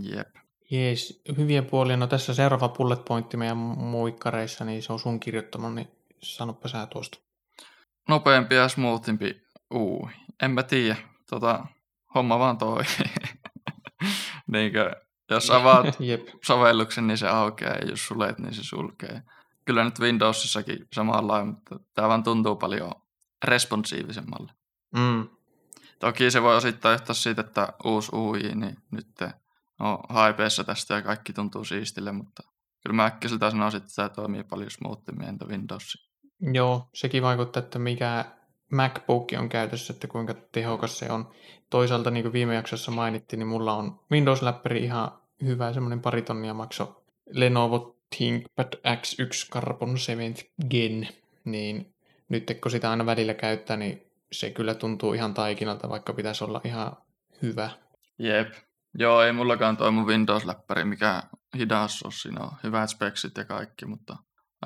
[0.00, 0.36] Jep.
[0.70, 1.96] Jees, hyviä puolia.
[1.96, 5.88] No tässä seuraava bullet pointti meidän muikkareissa, niin se on sun kirjoittama, niin
[6.22, 7.18] sanoppa sä tuosta.
[8.08, 9.42] nopeampi ja smoothimpi
[9.74, 10.10] uu.
[10.42, 10.96] En mä tiedä.
[11.30, 11.66] Tota,
[12.14, 12.86] homma vaan toimii.
[14.46, 14.90] Niinkö,
[15.30, 16.28] jos avaat Jep.
[16.44, 19.22] sovelluksen, niin se aukeaa, ja jos sulet, niin se sulkee.
[19.64, 22.92] Kyllä nyt Windowsissakin samalla mutta tämä vaan tuntuu paljon
[23.44, 24.52] responsiivisemmalle.
[24.96, 25.28] Mm.
[25.98, 29.08] Toki se voi osittain johtaa siitä, että uusi UI, niin nyt
[29.80, 32.42] on haipeessa tästä ja kaikki tuntuu siistille, mutta
[32.82, 36.08] kyllä mä äkkiseltä sanoisin, että tämä toimii paljon smoothimmin entä Windows.
[36.52, 38.24] Joo, sekin vaikuttaa, että mikä
[38.70, 41.30] MacBook on käytössä, että kuinka tehokas se on.
[41.70, 45.10] Toisaalta, niin kuin viime jaksossa mainittiin, niin mulla on Windows-läppäri ihan
[45.44, 50.34] hyvä, semmoinen pari tonnia makso Lenovo ThinkPad X1 Carbon 7
[50.70, 51.08] Gen,
[51.44, 51.94] niin
[52.28, 56.60] nyt kun sitä aina välillä käyttää, niin se kyllä tuntuu ihan taikinalta, vaikka pitäisi olla
[56.64, 56.96] ihan
[57.42, 57.70] hyvä.
[58.18, 58.52] Jep.
[58.98, 61.22] Joo, ei mullakaan toi mun Windows-läppäri, mikä
[61.58, 62.12] hidas on.
[62.12, 64.16] Siinä on hyvät speksit ja kaikki, mutta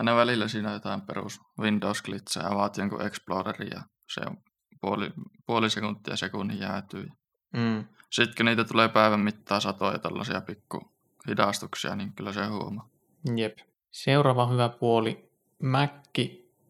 [0.01, 3.81] aina välillä siinä jotain perus windows glitchejä avaat jonkun Explorerin ja
[4.15, 4.37] se on
[4.81, 5.11] puoli,
[5.47, 7.09] puoli sekuntia sekunnin jäätyy.
[7.53, 7.85] Mm.
[8.11, 10.93] Sitten kun niitä tulee päivän mittaan satoja tällaisia pikku
[11.29, 12.89] hidastuksia, niin kyllä se huomaa.
[13.37, 13.59] Jep.
[13.91, 15.31] Seuraava hyvä puoli.
[15.63, 16.19] Mac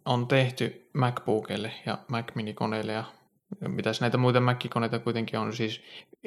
[0.04, 3.04] on tehty MacBookille ja Mac minikoneille ja
[3.68, 5.82] mitäs näitä muita Mac-koneita kuitenkin on siis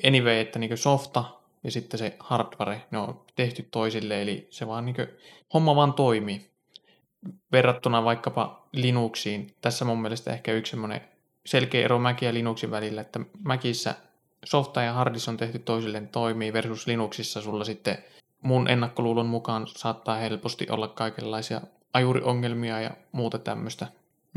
[0.07, 1.23] anyway, että niin softa
[1.63, 4.95] ja sitten se hardware, ne on tehty toisille, eli se vaan niin
[5.53, 6.52] homma vaan toimii.
[7.51, 10.77] Verrattuna vaikkapa Linuxiin, tässä mun mielestä ehkä yksi
[11.45, 13.95] selkeä ero Macin ja Linuxin välillä, että Macissa
[14.45, 17.97] softa ja hardis on tehty toisilleen toimii versus Linuxissa sulla sitten
[18.41, 21.62] mun ennakkoluulon mukaan saattaa helposti olla kaikenlaisia
[21.93, 23.88] ajuriongelmia ja muuta tämmöistä.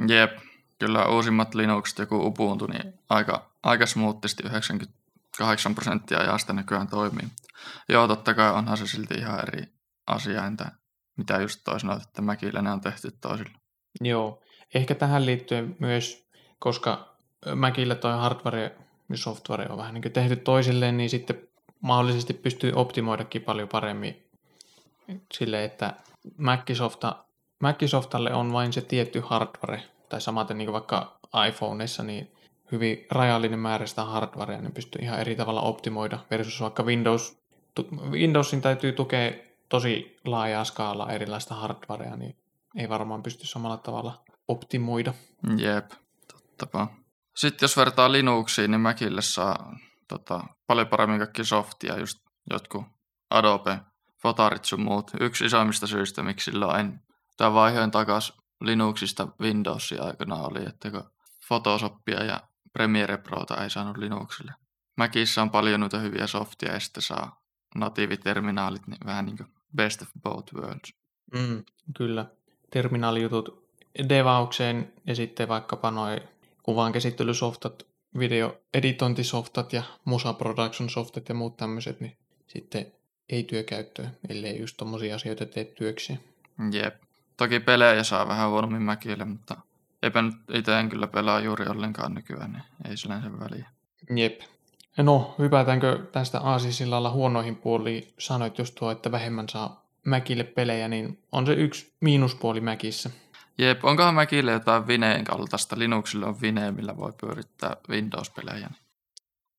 [0.09, 0.39] Jep,
[0.79, 7.29] kyllä uusimmat Linuxit, joku Ubuntu, niin aika, aika smoothisti 98 prosenttia ajasta nykyään toimii.
[7.89, 9.73] Joo, totta kai onhan se silti ihan eri
[10.07, 10.73] asia, entä
[11.17, 13.51] mitä just toisaalta, että Mäkillä ne on tehty toisille.
[14.01, 14.43] Joo,
[14.75, 17.17] ehkä tähän liittyen myös, koska
[17.55, 18.77] Mäkillä toi hardware
[19.11, 21.49] ja software on vähän niin tehty toisilleen, niin sitten
[21.81, 24.27] mahdollisesti pystyy optimoidakin paljon paremmin
[25.35, 25.95] sille, että
[26.39, 27.25] Microsofta,
[27.63, 32.33] Microsoftalle on vain se tietty hardware, tai samaten niin vaikka iPhoneissa, niin
[32.73, 37.39] hyvin rajallinen määrä sitä hardwarea, niin pystyy ihan eri tavalla optimoida versus vaikka Windows,
[38.11, 39.33] Windowsin täytyy tukea
[39.69, 42.37] tosi laajaa skaalaa erilaista hardwarea, niin
[42.77, 45.15] ei varmaan pysty samalla tavalla optimoida.
[45.57, 45.91] Jep,
[46.33, 46.89] tottapa.
[47.37, 49.77] Sitten jos vertaa Linuxiin, niin Macille saa
[50.09, 52.19] tota, paljon paremmin kaikki softia, just
[52.51, 52.85] jotkut
[53.31, 53.81] Adobe,
[54.23, 55.11] Fotarit sun muut.
[55.21, 57.01] Yksi isoimmista syistä, miksi silloin
[57.37, 61.11] tämä vaihoin takaisin Linuxista Windowsia aikana oli, että kun
[61.49, 62.41] Photoshopia ja
[62.73, 64.55] Premiere Prota ei saanut Linuxille.
[64.97, 67.43] Macissa on paljon noita hyviä softia ja sitten saa
[67.75, 70.95] natiiviterminaalit, niin vähän niin kuin best of both worlds.
[71.33, 71.65] Mm,
[71.97, 72.27] kyllä.
[72.71, 73.69] Terminaalijutut
[74.09, 76.21] devaukseen ja sitten vaikkapa noin
[76.63, 77.87] kuvan käsittelysoftat,
[78.19, 82.93] videoeditointisoftat ja musa production softat ja muut tämmöiset, niin sitten
[83.29, 86.19] ei työkäyttöön, ellei just tommosia asioita tee työksi.
[86.73, 87.03] Jep.
[87.37, 89.57] Toki pelejä saa vähän huonommin mäkille, mutta
[90.03, 93.71] eipä nyt itse en kyllä pelaa juuri ollenkaan nykyään, niin ei sillä sen väliä.
[94.17, 94.41] Jep.
[95.03, 98.09] No, hypätäänkö tästä aasisillalla huonoihin puoliin?
[98.19, 103.11] Sanoit just tuo, että vähemmän saa Mäkille pelejä, niin on se yksi miinuspuoli Mäkissä.
[103.59, 105.79] Jep, onkohan Mäkille jotain Vineen kaltaista?
[105.79, 108.71] Linuxille on Vine, millä voi pyörittää Windows-pelejä.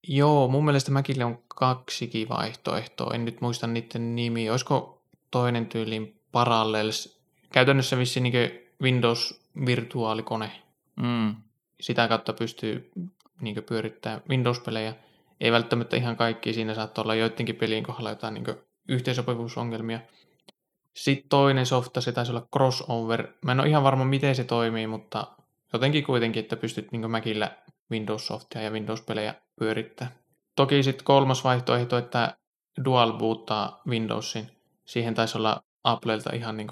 [0.07, 3.13] Joo, mun mielestä Mäkille on kaksikin vaihtoehtoa.
[3.13, 4.49] En nyt muista niiden nimi.
[4.49, 7.19] Olisiko toinen tyyliin Parallels?
[7.51, 8.33] Käytännössä vissi niin
[8.81, 10.51] Windows-virtuaalikone.
[10.95, 11.35] Mm.
[11.81, 12.91] Sitä kautta pystyy
[13.41, 14.93] niin pyörittämään Windows-pelejä.
[15.41, 18.45] Ei välttämättä ihan kaikki, siinä saattaa olla joidenkin pelien kohdalla jotain niin
[18.87, 19.99] yhteensopivuusongelmia.
[20.95, 23.27] Sitten toinen softa, se taisi olla crossover.
[23.45, 25.27] Mä en ole ihan varma, miten se toimii, mutta
[25.73, 27.57] jotenkin kuitenkin, että pystyt niin Macillä
[27.91, 30.11] Windows-softia ja Windows-pelejä pyörittää.
[30.55, 32.37] Toki sitten kolmas vaihtoehto, että
[32.85, 34.51] dual boottaa Windowsin.
[34.85, 36.67] Siihen taisi olla Applelta ihan niin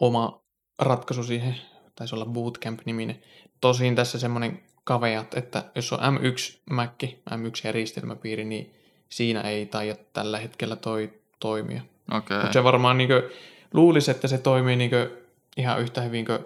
[0.00, 0.42] oma
[0.78, 1.54] ratkaisu siihen,
[1.94, 3.22] taisi olla Bootcamp-niminen.
[3.60, 8.74] Tosin tässä semmoinen kaveat, että jos on M1 Mac, M1-järjestelmäpiiri, niin
[9.08, 11.82] siinä ei taida tällä hetkellä toi toimia.
[12.10, 12.40] Okay.
[12.40, 13.08] Mutta se varmaan niin
[13.74, 14.90] luulisi, että se toimii niin
[15.56, 16.38] ihan yhtä hyvin kuin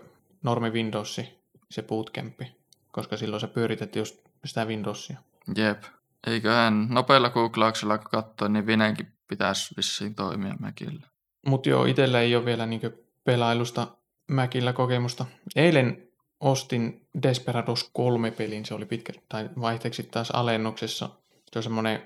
[0.42, 1.28] normi Windowsi,
[1.70, 2.52] se bootcampi,
[2.92, 5.18] koska silloin se pyöritettiin just sitä Windowsia.
[5.56, 5.82] Jep.
[6.26, 11.06] Eiköhän nopealla googlauksella kun katsoo, niin Vinenkin pitäisi vissiin toimia Macillä.
[11.46, 12.80] Mutta joo, itsellä ei ole vielä niin
[13.24, 13.86] pelailusta
[14.30, 15.26] Macillä kokemusta.
[15.56, 16.08] Eilen
[16.44, 21.10] ostin Desperados 3 pelin, se oli pitkä, tai vaihteeksi taas alennuksessa.
[21.52, 22.02] Se on semmoinen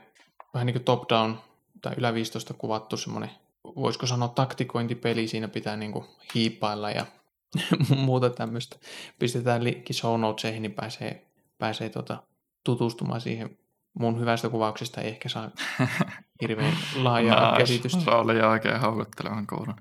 [0.55, 1.38] vähän niin kuin top-down
[1.83, 3.31] tai ylä 15 kuvattu semmoinen,
[3.64, 7.07] voisiko sanoa taktikointipeli, siinä pitää niin kuin hiipailla ja
[7.96, 8.77] muuta tämmöistä.
[9.18, 11.27] Pistetään linkki show notesihin, niin pääsee,
[11.59, 12.22] pääsee tota,
[12.64, 13.59] tutustumaan siihen.
[13.94, 15.51] Mun hyvästä kuvauksesta ei ehkä saa
[16.42, 17.62] hirveän laajaa nice.
[17.62, 18.01] käsitystä.
[18.01, 19.77] Se oli oikein haukuttelevan koulun.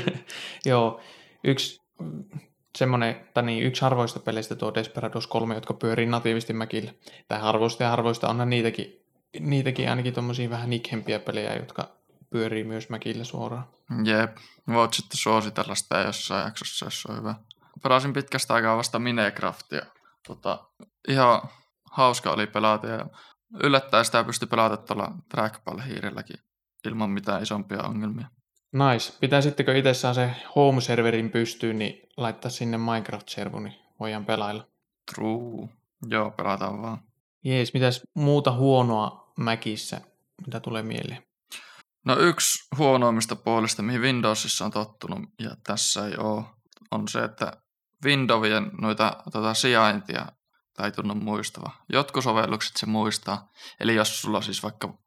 [0.66, 1.00] Joo,
[1.44, 1.80] yksi
[2.78, 6.92] semmoinen, tai niin, yksi harvoista peleistä tuo Desperados 3, jotka pyörii natiivisti Mäkillä.
[7.28, 9.06] Tai harvoista ja harvoista onhan niitäkin,
[9.40, 11.88] niitäkin ainakin tuommoisia vähän nikhempiä pelejä, jotka
[12.30, 13.68] pyörii myös Mäkillä suoraan.
[14.04, 17.34] Jep, voit sitten suositella sitä jossain jaksossa, jos on hyvä.
[17.82, 19.82] Pelasin pitkästä aikaa vasta Minecraftia.
[20.26, 20.64] Tota,
[21.08, 21.42] ihan
[21.90, 23.06] hauska oli pelata ja
[23.62, 26.40] yllättäen sitä pystyi pelata tuolla trackball-hiirelläkin
[26.86, 28.26] ilman mitään isompia ongelmia.
[28.72, 29.12] Nice.
[29.76, 34.66] Itse saa se home-serverin pystyyn, niin laittaa sinne Minecraft-servu, niin voidaan pelailla.
[35.14, 35.68] True.
[36.10, 36.98] Joo, pelataan vaan.
[37.44, 40.00] Jees, mitäs muuta huonoa Mäkissä,
[40.46, 41.22] mitä tulee mieleen?
[42.04, 46.44] No yksi huonoimmista puolista, mihin Windowsissa on tottunut, ja tässä ei ole,
[46.90, 47.52] on se, että
[48.04, 50.26] Windowsien noita tota, sijaintia
[50.76, 51.70] tai tunnu muistava.
[51.92, 53.48] Jotkut sovellukset se muistaa.
[53.80, 54.98] Eli jos sulla siis vaikka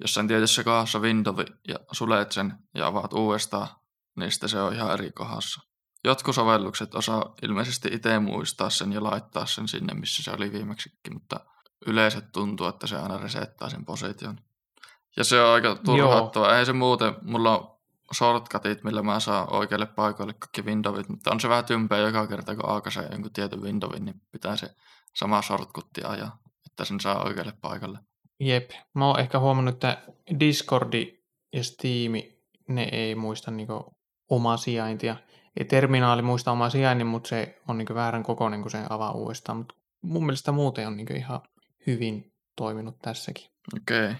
[0.00, 3.68] jossain tietyssä kohdassa Windows ja sulet sen ja avaat uudestaan,
[4.16, 5.60] niin sitten se on ihan eri kohdassa.
[6.04, 11.12] Jotkut sovellukset osaa ilmeisesti itse muistaa sen ja laittaa sen sinne, missä se oli viimeksikin,
[11.12, 11.40] mutta
[11.86, 14.40] yleensä tuntuu, että se aina resettaa sen position.
[15.16, 16.56] Ja se on aika turhauttava.
[16.56, 17.78] Ei se muuten, mulla on
[18.14, 22.56] shortcutit, millä mä saan oikealle paikoille kaikki Windowsit, mutta on se vähän tympeä joka kerta,
[22.56, 24.74] kun aukaisee jonkun tietyn Windowin, niin pitää se
[25.14, 27.98] sama shortcutti ajaa, että sen saa oikealle paikalle.
[28.40, 30.02] Jep, mä oon ehkä huomannut, että
[30.40, 31.18] Discordi
[31.52, 32.12] ja Steam,
[32.68, 33.96] ne ei muista niinku
[34.30, 35.16] omaa sijaintia.
[35.58, 39.58] Ja terminaali muistaa omaa sijainnin, mutta se on niinku väärän kokoinen, kun se avaa uudestaan.
[39.58, 41.40] Mutta mun mielestä muuten on niinku ihan
[41.86, 43.50] hyvin toiminut tässäkin.
[43.76, 44.04] Okei.
[44.04, 44.14] Okay.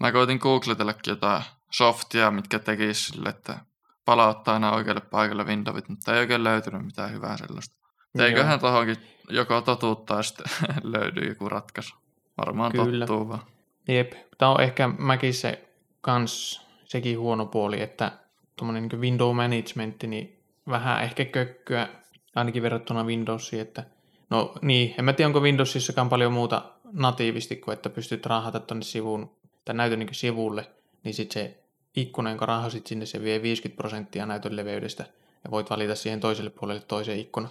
[0.00, 3.58] Mä koitin googlatellakin jotain softia, mitkä tekis sille, että
[4.04, 7.76] palauttaa aina oikealle paikalle Windowsit, mutta ei oikein löytynyt mitään hyvää sellaista.
[8.18, 8.96] Eiköhän tuohonkin
[9.28, 10.46] joko totuuttaa sitten
[10.92, 11.94] löydy joku ratkaisu.
[12.40, 13.06] Varmaan Kyllä.
[13.06, 13.42] tottuu vaan.
[13.88, 15.68] Jep, tämä on ehkä mäkin se
[16.00, 18.12] kans sekin huono puoli, että
[18.56, 20.36] tuommoinen niin window management, niin
[20.68, 21.88] vähän ehkä kökkyä,
[22.34, 23.84] ainakin verrattuna Windowsiin, että
[24.30, 28.84] no niin, en mä tiedä, onko Windowsissakaan paljon muuta natiivisti kuin, että pystyt raahata tuonne
[28.84, 29.30] sivuun,
[29.64, 30.66] tai näytön niin sivulle,
[31.04, 31.58] niin sitten se
[31.96, 35.04] ikkuna, jonka raahasit sinne, se vie 50 prosenttia näytön leveydestä,
[35.44, 37.48] ja voit valita siihen toiselle puolelle toisen ikkuna.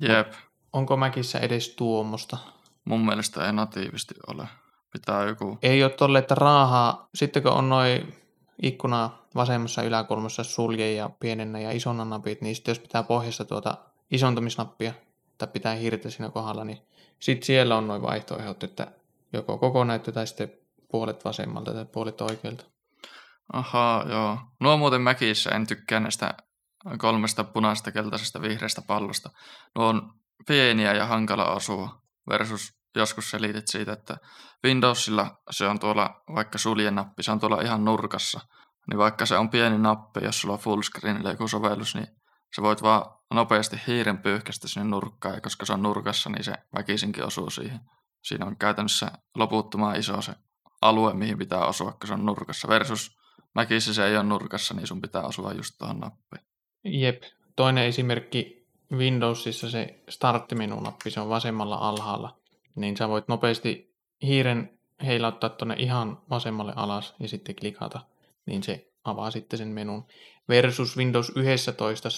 [0.00, 0.32] Jep.
[0.72, 2.38] Onko Mäkissä edes tuommoista?
[2.84, 4.48] Mun mielestä ei natiivisti ole.
[4.92, 5.58] Pitää joku...
[5.62, 8.14] Ei ole tolle, että raahaa, sitten kun on noin
[8.62, 13.78] ikkuna vasemmassa yläkulmassa sulje ja pienennä ja isonna napit, niin sitten jos pitää pohjassa tuota
[14.10, 14.92] isontamisnappia
[15.38, 16.78] tai pitää hirtä siinä kohdalla, niin
[17.20, 18.92] sitten siellä on noin vaihtoehdot, että
[19.32, 20.52] joko koko näyttö tai sitten
[20.90, 22.64] puolet vasemmalta tai puolet oikealta.
[23.52, 24.38] Ahaa, joo.
[24.60, 26.34] Nuo muuten mäkissä en tykkää näistä
[26.98, 29.30] kolmesta punaista, keltaisesta, vihreästä pallosta.
[29.74, 30.12] Nuo on
[30.46, 34.16] pieniä ja hankala asua versus joskus selitit siitä, että
[34.64, 38.40] Windowsilla se on tuolla vaikka suljenappi, se on tuolla ihan nurkassa.
[38.88, 42.06] Niin vaikka se on pieni nappi, jos sulla on fullscreenillä joku sovellus, niin
[42.56, 43.02] sä voit vaan
[43.34, 47.80] nopeasti hiiren pyyhkästä sinne nurkkaan, ja koska se on nurkassa, niin se väkisinkin osuu siihen.
[48.22, 50.32] Siinä on käytännössä loputtomaan iso se
[50.82, 52.68] alue, mihin pitää osua, kun se on nurkassa.
[52.68, 53.16] Versus
[53.56, 56.46] väkissä se ei ole nurkassa, niin sun pitää osua just tuohon nappiin.
[56.84, 57.22] Jep.
[57.56, 58.61] Toinen esimerkki
[58.92, 62.36] Windowsissa se starttimenunappi, se on vasemmalla alhaalla,
[62.74, 68.00] niin sä voit nopeasti hiiren heilauttaa tuonne ihan vasemmalle alas ja sitten klikata,
[68.46, 70.04] niin se avaa sitten sen menun.
[70.48, 72.08] Versus Windows 11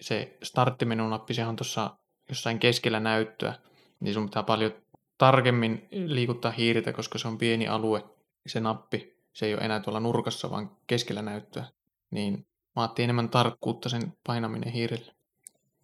[0.00, 1.96] se starttimenunappi, se on tuossa
[2.28, 3.54] jossain keskellä näyttöä,
[4.00, 4.72] niin sun pitää paljon
[5.18, 8.04] tarkemmin liikuttaa hiirtä, koska se on pieni alue,
[8.46, 9.12] se nappi.
[9.32, 11.64] Se ei ole enää tuolla nurkassa, vaan keskellä näyttöä.
[12.10, 15.12] Niin vaatii enemmän tarkkuutta sen painaminen hiirelle.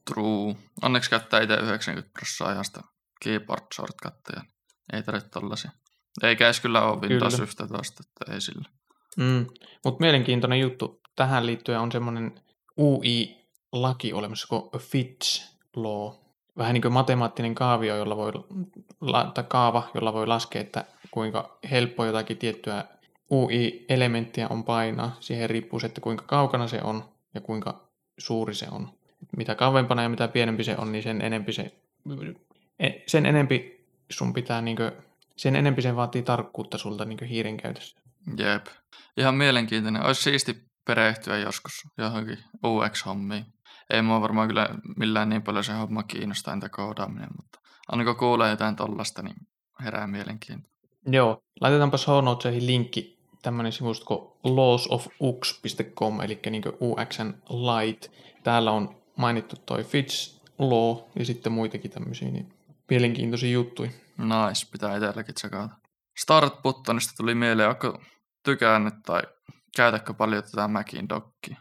[0.09, 0.57] True.
[0.83, 2.83] Onneksi käyttää itse 90 prosenttia ajasta
[3.25, 4.43] keyboard shortcutteja.
[4.93, 5.71] Ei tarvitse tollasia.
[6.23, 7.45] Eikä edes kyllä ole Windows kyllä.
[7.45, 8.69] 11, että ei sillä.
[9.17, 9.47] Mm.
[9.85, 12.41] Mutta mielenkiintoinen juttu tähän liittyen on semmoinen
[12.79, 16.13] UI-laki olemassa kuin Fitch Law.
[16.57, 18.33] Vähän niin kuin matemaattinen kaavio, jolla voi,
[19.35, 22.85] tai kaava, jolla voi laskea, että kuinka helppo jotakin tiettyä
[23.31, 25.17] UI-elementtiä on painaa.
[25.21, 28.98] Siihen riippuu se, että kuinka kaukana se on ja kuinka suuri se on
[29.37, 31.73] mitä kauempana ja mitä pienempi se on, niin sen enempi se,
[32.79, 34.93] e, sen enempi sun pitää niinkö,
[35.37, 38.01] sen enempi se vaatii tarkkuutta sulta niinkö hiiren käytössä.
[38.39, 38.67] Jep.
[39.17, 40.07] Ihan mielenkiintoinen.
[40.07, 43.47] Olisi siisti perehtyä joskus johonkin UX-hommiin.
[43.91, 48.17] Ei mua varmaan kyllä millään niin paljon se homma kiinnostaa entä koodaaminen, mutta aina kun
[48.17, 49.37] kuulee jotain tollasta, niin
[49.85, 50.73] herää mielenkiintoa.
[51.07, 58.13] Joo, laitetaanpa show notesihin linkki tämmöinen sivusto kuin lawsofux.com, eli niin UXn light.
[58.45, 62.53] Täällä on mainittu toi Fitch Law ja sitten muitakin tämmöisiä niin
[62.91, 63.91] mielenkiintoisia juttuja.
[64.19, 65.75] Nice, pitää itselläkin tsekata.
[66.19, 68.01] Start buttonista tuli mieleen, onko
[68.45, 69.23] tykännyt tai
[69.77, 71.57] käytätkö paljon tätä Macin dokkia?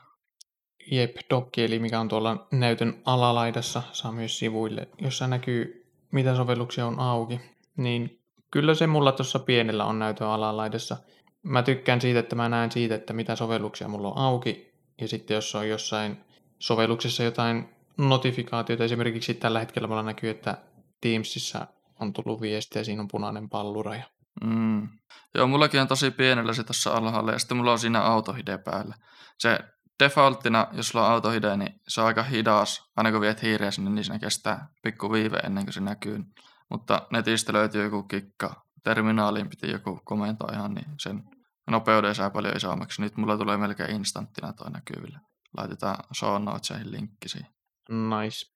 [0.91, 6.85] Jep, dokki, eli mikä on tuolla näytön alalaidassa, saa myös sivuille, jossa näkyy, mitä sovelluksia
[6.85, 7.41] on auki.
[7.77, 10.97] Niin kyllä se mulla tuossa pienellä on näytön alalaidassa.
[11.43, 15.35] mä tykkään siitä, että mä näen siitä, että mitä sovelluksia mulla on auki, ja sitten
[15.35, 16.26] jos on jossain
[16.59, 20.57] sovelluksessa jotain notifikaatioita, esimerkiksi tällä hetkellä mulla näkyy, että
[21.01, 21.67] Teamsissa
[21.99, 23.95] on tullut viesti ja siinä on punainen pallura.
[23.95, 24.03] Ja...
[24.43, 24.87] Mm.
[25.35, 28.95] Joo, mullakin on tosi pienellä se tuossa alhaalla ja sitten mulla on siinä autohide päällä.
[29.39, 29.59] Se
[30.03, 32.91] defaulttina, jos sulla on autohide, niin se on aika hidas.
[32.95, 36.23] Aina kun viet hiiriä sinne, niin siinä kestää pikku viive ennen kuin se näkyy.
[36.69, 38.61] Mutta netistä löytyy joku kikka.
[38.83, 41.23] Terminaaliin piti joku komento ihan, niin sen
[41.67, 43.01] nopeuden saa paljon isommaksi.
[43.01, 45.19] Nyt mulla tulee melkein instanttina toi näkyville.
[45.57, 47.51] Laitetaan show notesihin linkki siihen.
[47.89, 48.51] Nice.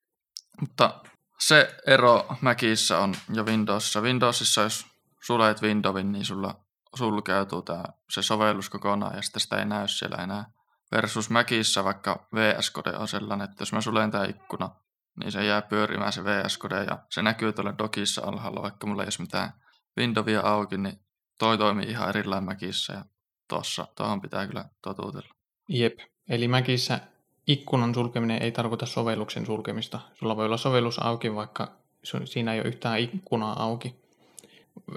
[0.60, 1.02] Mutta
[1.38, 4.00] se ero Macissa on jo Windowsissa.
[4.00, 4.86] Windowsissa, jos
[5.22, 10.16] sulet Windowin, niin sulla sulkeutuu tää, se sovellus kokonaan ja sitten sitä ei näy siellä
[10.16, 10.44] enää.
[10.92, 14.70] Versus Macissa vaikka VS Code on sellainen, että jos mä sulen tää ikkuna,
[15.20, 19.02] niin se jää pyörimään se VS Code ja se näkyy tuolla dokissa alhaalla, vaikka mulla
[19.02, 19.52] ei ole mitään
[19.98, 21.00] Windowia auki, niin
[21.38, 23.04] toi toimii ihan erillään Macissa ja
[23.48, 25.34] tuossa, tuohon pitää kyllä totutella.
[25.68, 26.98] Jep, eli Macissa
[27.46, 30.00] ikkunan sulkeminen ei tarkoita sovelluksen sulkemista.
[30.14, 31.72] Sulla voi olla sovellus auki, vaikka
[32.24, 34.02] siinä ei ole yhtään ikkunaa auki.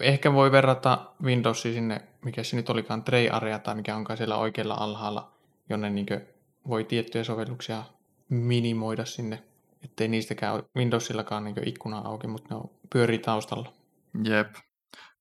[0.02, 4.38] Ehkä voi verrata Windowsia sinne, mikä se nyt olikaan, Tray Area tai mikä onkaan siellä
[4.38, 5.32] oikealla alhaalla,
[5.70, 6.08] jonne niin
[6.68, 7.84] voi tiettyjä sovelluksia
[8.30, 9.44] minimoida sinne,
[9.84, 13.74] ettei niistäkään Windowsillakaan niin ikkunaa auki, mutta ne on pyörii taustalla.
[14.24, 14.56] Jep.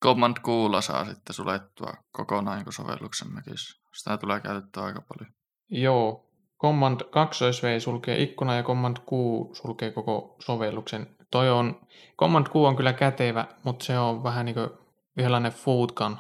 [0.02, 3.80] Command Qlla saa sitten sulettua kokonaan sovelluksen Macissä.
[3.92, 5.34] Sitä tulee käytettyä aika paljon.
[5.70, 6.24] Joo,
[6.60, 9.10] Command 2 V sulkee ikkuna ja Command Q
[9.52, 11.06] sulkee koko sovelluksen.
[11.30, 11.80] Toi on,
[12.18, 14.70] Command Q on kyllä kätevä, mutta se on vähän niin kuin
[15.16, 16.16] yhdenlainen foodgun.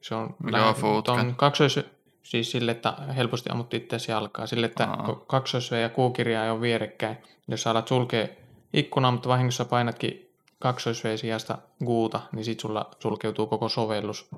[0.00, 1.34] Se on Mikä on foodgun?
[1.36, 1.80] kaksois,
[2.22, 4.46] siis sille, että helposti ammut itseäsi jalkaa.
[4.46, 4.88] Sille, että
[5.26, 7.16] kaksois V ja Q-kirja on vierekkäin.
[7.48, 8.28] Jos saat sulkea
[8.72, 14.28] ikkuna, mutta vahingossa painatkin kaksois sijasta Guuta, niin sit sulla sulkeutuu koko sovellus.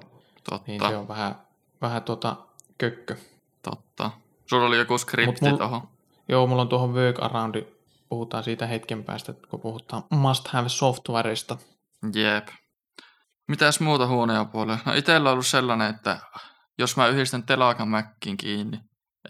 [0.51, 0.61] Totta.
[0.67, 1.35] Niin se on vähän,
[1.81, 2.37] vähän tuota
[2.79, 3.17] kökkö.
[3.63, 4.11] Totta.
[4.47, 5.89] Sulla oli joku skripti mul, tuohon.
[6.29, 7.67] Joo, mulla on tuohon workaroundi.
[8.09, 11.57] Puhutaan siitä hetken päästä, kun puhutaan must have softwareista.
[12.15, 12.49] Jep.
[13.49, 14.79] Mitäs muuta huoneja puolella?
[14.87, 16.19] No itellä on ollut sellainen, että
[16.79, 18.81] jos mä yhdistän telakan Mackin kiinni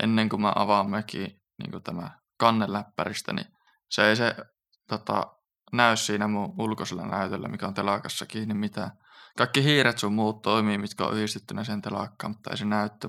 [0.03, 3.47] ennen kuin mä avaan Mackin niin tämä kanneläppäristä, niin
[3.91, 4.37] se ei se
[4.89, 5.27] tota,
[5.73, 8.91] näy siinä mun ulkoisella näytöllä, mikä on telakassa kiinni mitään
[9.37, 13.09] kaikki hiiret sun muut toimii, mitkä on yhdistettynä sen telakkaan, mutta ei se näyttö.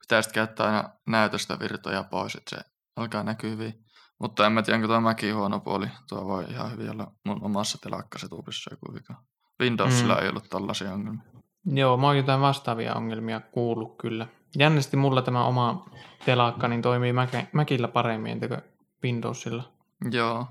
[0.00, 2.62] Pitää sitten käyttää aina näytöstä virtoja pois, että se
[2.96, 3.84] alkaa näkyä hyvin.
[4.20, 5.86] Mutta en mä tiedä, onko tuo mäkin huono puoli.
[6.08, 9.14] Tuo voi ihan hyvin olla mun omassa telakkasetupissa joku vika.
[9.60, 10.22] Windowsilla mm.
[10.22, 11.24] ei ollut tällaisia ongelmia.
[11.64, 14.26] Joo, mä oon jotain vastaavia ongelmia kuullut kyllä.
[14.58, 15.86] Jännästi mulla tämä oma
[16.24, 17.12] telakka niin toimii
[17.52, 18.62] Macillä paremmin kuin
[19.04, 19.72] Windowsilla.
[20.10, 20.46] Joo.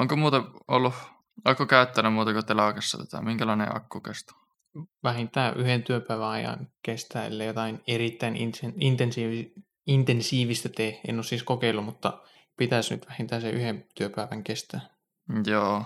[0.00, 0.94] Onko muuten ollut,
[1.44, 3.22] onko käyttänyt muuta kuin telakassa tätä?
[3.22, 4.47] Minkälainen akkukesto?
[5.04, 8.36] Vähintään yhden työpäivän ajan kestää, ellei jotain erittäin
[8.80, 9.52] intensiivi,
[9.86, 11.00] intensiivistä tee.
[11.08, 12.22] En ole siis kokeillut, mutta
[12.56, 14.80] pitäisi nyt vähintään se yhden työpäivän kestää.
[15.46, 15.84] Joo,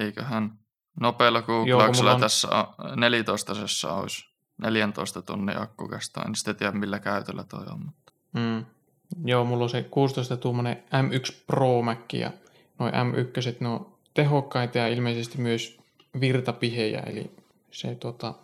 [0.00, 0.58] eiköhän
[1.00, 2.20] nopealla googlauksella on...
[2.20, 2.48] tässä
[2.96, 3.52] 14
[3.92, 6.24] olisi 14 tunnin akku kestää.
[6.26, 7.80] En sitten tiedä millä käytöllä toi on.
[7.86, 8.12] Mutta...
[8.32, 8.64] Mm.
[9.24, 12.30] Joo, mulla on se 16 tuummoinen M1 Pro Mac ja
[12.78, 15.78] noin M1 ne on tehokkaita ja ilmeisesti myös
[16.20, 17.36] virtapihejä, eli
[17.76, 18.34] se tota,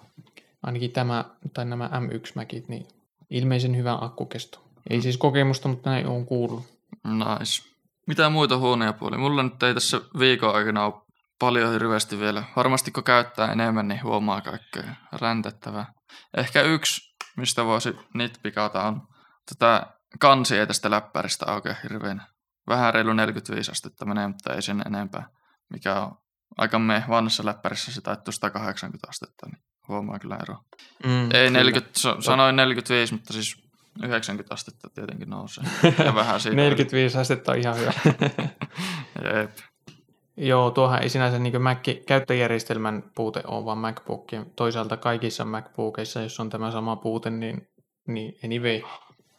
[0.62, 2.86] ainakin tämä, tai nämä M1-mäkit, niin
[3.30, 4.64] ilmeisen hyvä akkukesto.
[4.90, 5.02] Ei mm.
[5.02, 6.64] siis kokemusta, mutta näin on kuullut.
[7.04, 7.68] Nice.
[8.06, 9.18] Mitä muita huoneja puolia?
[9.18, 11.02] Mulla nyt ei tässä viikon aikana ole
[11.38, 12.44] paljon hirveästi vielä.
[12.56, 15.92] Varmasti kun käyttää enemmän, niin huomaa kaikkea räntettävää.
[16.36, 19.02] Ehkä yksi, mistä voisi nitpikata, on
[19.48, 19.86] tätä
[20.20, 22.26] kansi ei tästä läppäristä oikein hirveän.
[22.68, 25.28] Vähän reilu 45 astetta menee, mutta ei sen enempää.
[25.70, 26.16] Mikä on
[26.58, 30.56] aika me vanhassa läppärissä se taittuu 180 astetta, niin huomaa kyllä ero.
[31.04, 33.62] Mm, Ei 40, so, sanoin 45, mutta siis
[34.02, 35.64] 90 astetta tietenkin nousee.
[36.04, 37.92] Ja vähän siitä 45 astetta on ihan hyvä.
[39.34, 39.50] Jep.
[40.36, 44.46] Joo, tuohan ei sinänsä niin Mac, käyttöjärjestelmän puute ole, vaan MacBookien.
[44.56, 47.68] Toisaalta kaikissa MacBookissa, jos on tämä sama puute, niin,
[48.08, 48.82] niin anyway.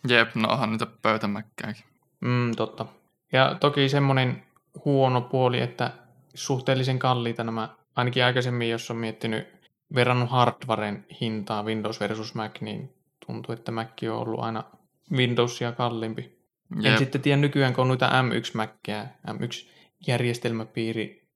[0.07, 1.83] Jep, no onhan niitä pöytämäkkääkin.
[2.21, 2.85] Mm, totta.
[3.31, 4.43] Ja toki semmoinen
[4.85, 5.91] huono puoli, että
[6.33, 9.47] suhteellisen kalliita nämä, ainakin aikaisemmin, jos on miettinyt
[9.95, 12.93] verrannut hardwaren hintaa Windows versus Mac, niin
[13.27, 14.63] tuntuu, että Mac on ollut aina
[15.11, 16.43] Windowsia kalliimpi.
[16.81, 16.93] Jep.
[16.93, 21.27] En sitten tiedä nykyään, kun on noita M1 Mackeja, M1-järjestelmäpiiri,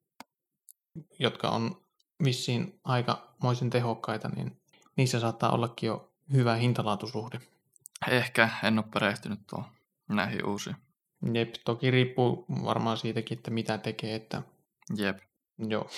[1.19, 1.81] jotka on
[2.23, 4.61] vissiin aikamoisen tehokkaita, niin
[4.95, 7.39] niissä saattaa ollakin jo hyvä hintalaatusuhde.
[8.09, 9.69] Ehkä, en ole perehtynyt tuohon
[10.09, 10.75] näihin uusiin.
[11.33, 14.41] Jep, toki riippuu varmaan siitäkin, että mitä tekee, että
[14.95, 15.17] Jep.
[15.57, 15.89] Joo.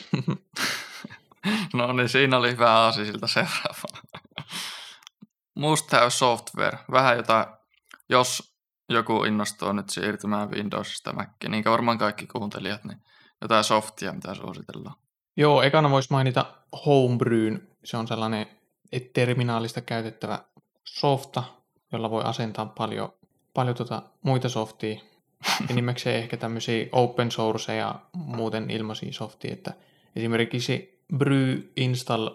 [1.73, 3.99] no niin, siinä oli hyvä aasi siltä seuraava.
[5.55, 6.77] must have software.
[6.91, 7.45] Vähän jotain,
[8.09, 8.55] jos
[8.89, 13.01] joku innostuu nyt siirtymään Windowsista Mackiin, niin varmaan kaikki kuuntelijat, niin
[13.41, 14.95] jotain softia, mitä suositellaan.
[15.37, 16.45] Joo, ekana voisi mainita
[16.85, 17.59] Homebrewn.
[17.83, 18.47] Se on sellainen
[19.13, 20.39] terminaalista käytettävä
[20.83, 21.43] softa,
[21.91, 23.13] jolla voi asentaa paljon,
[23.53, 24.99] paljon tota muita softia.
[25.69, 29.73] Enimmäkseen ehkä tämmöisiä open source ja muuten ilmaisia softia, että
[30.15, 32.29] esimerkiksi Brew Install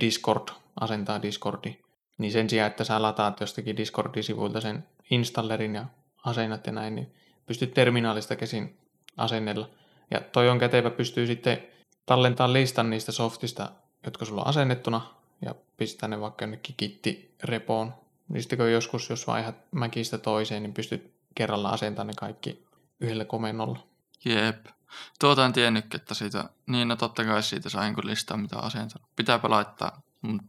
[0.00, 0.48] Discord
[0.80, 1.78] asentaa Discordi,
[2.18, 5.84] niin sen sijaan, että sä lataat jostakin Discord-sivuilta sen installerin ja
[6.24, 7.14] asennat ja näin, niin
[7.46, 8.78] pystyt terminaalista käsin
[9.16, 9.70] asennella.
[10.10, 11.62] Ja toi on kätevä, pystyy sitten
[12.06, 13.70] tallentaa listan niistä softista,
[14.04, 17.94] jotka sulla on asennettuna, ja pistää ne vaikka jonnekin kitti-repoon.
[18.28, 22.64] Niin sitten kun joskus, jos vaihdat Macista toiseen, niin pystyt kerralla asentamaan ne kaikki
[23.00, 23.78] yhdellä komennolla.
[24.24, 24.66] Jep.
[25.20, 29.08] Tuota en tiennyt, että siitä, niin no totta kai siitä sain kun listaa mitä asentanut.
[29.16, 30.40] Pitääpä laittaa mun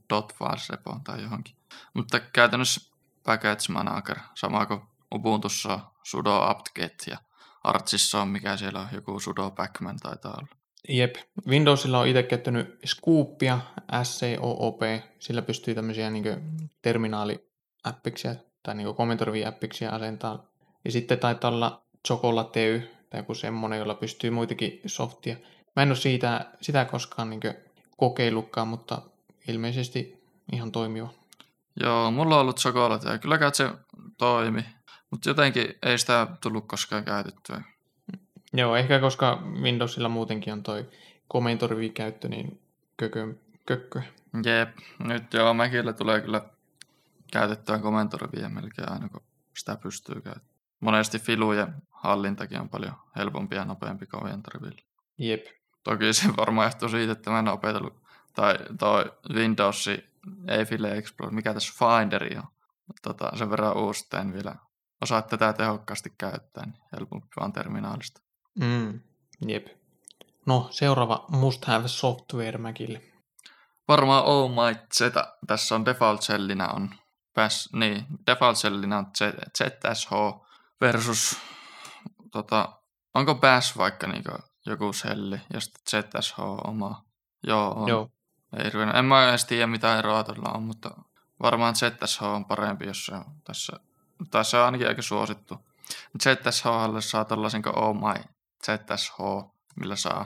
[0.69, 1.55] repoon tai johonkin.
[1.93, 2.91] Mutta käytännössä
[3.23, 4.81] package manager, sama kuin
[5.15, 7.17] Ubuntussa sudo apt-get ja
[7.63, 10.47] Artsissa on mikä siellä on, joku sudo backman taitaa olla.
[10.89, 11.15] Jep.
[11.47, 13.59] Windowsilla on itse käyttänyt Scoopia,
[14.03, 14.81] SCOOP,
[15.19, 16.23] sillä pystyy tämmöisiä niin
[16.81, 20.50] terminaali-appiksia tai niin kommentoivia appiksia asentaa.
[20.85, 25.35] Ja sitten taitaa olla Chocolatey tai joku semmoinen, jolla pystyy muitakin softia.
[25.75, 27.41] Mä en ole siitä, sitä koskaan niin
[27.97, 29.01] kokeillutkaan, mutta
[29.47, 31.09] ilmeisesti ihan toimiva.
[31.79, 33.69] Joo, mulla on ollut Chocolate ja kyllä se
[34.17, 34.65] toimi,
[35.11, 37.63] mutta jotenkin ei sitä tullut koskaan käytettyä.
[38.53, 40.89] Joo, ehkä koska Windowsilla muutenkin on toi
[41.27, 42.61] komentorivi käyttö, niin
[42.97, 43.33] kökö,
[43.65, 44.01] kökkö.
[44.45, 46.41] Jep, nyt joo, Mäkillä tulee kyllä
[47.31, 49.21] käytettyä komentorivia melkein aina, kun
[49.57, 50.50] sitä pystyy käyttämään.
[50.81, 54.81] Monesti filujen hallintakin on paljon helpompi ja nopeampi komentorivilla.
[55.17, 55.45] Jep.
[55.83, 58.01] Toki se varmaan johtuu siitä, että mä en opetellut,
[58.35, 59.87] tai toi Windows
[60.47, 62.47] ei File Explorer, mikä tässä Finderi on.
[63.01, 64.55] Tota, sen verran uusi, vielä
[65.01, 68.21] osaa tätä tehokkaasti käyttää, niin helpompi vaan terminaalista.
[68.59, 68.99] Mm,
[69.47, 69.67] jep.
[70.45, 73.01] No, seuraava must have software Macille.
[73.87, 75.01] Varmaan Oh My Z.
[75.47, 76.89] Tässä on default sellinä on
[77.33, 79.07] pääs, niin, default sellinä on
[79.57, 80.11] ZSH
[80.81, 81.37] versus
[82.31, 82.81] tota,
[83.13, 84.31] onko Bash vaikka niinku
[84.65, 87.03] joku selli ja sitten ZSH oma.
[87.43, 87.89] Joo, on.
[87.89, 88.09] Joo.
[88.57, 90.91] Ei, en mä edes tiedä mitä eroa tuolla on, mutta
[91.41, 93.73] varmaan ZSH on parempi, jos se on tässä.
[94.31, 95.55] Tai se on ainakin aika suosittu.
[96.23, 96.65] ZSH
[96.99, 98.23] saa tällaisen kuin Oh My
[98.65, 99.17] ZSH,
[99.75, 100.25] millä saa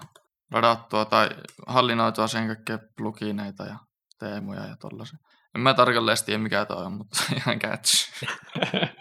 [0.51, 1.29] ladattua tai
[1.67, 3.79] hallinnoitua sen kaikkea plugineita ja
[4.19, 5.19] teemoja ja tollasia.
[5.55, 8.11] En mä tarkalleen tiedä mikä toi on, mutta ihan catch.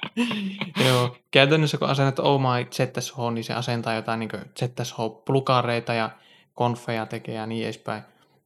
[0.86, 6.10] Joo, käytännössä kun asennat Oh My ZSH, niin se asentaa jotain niin ZSH-plukareita ja
[6.54, 8.02] konfeja tekee ja niin edespäin.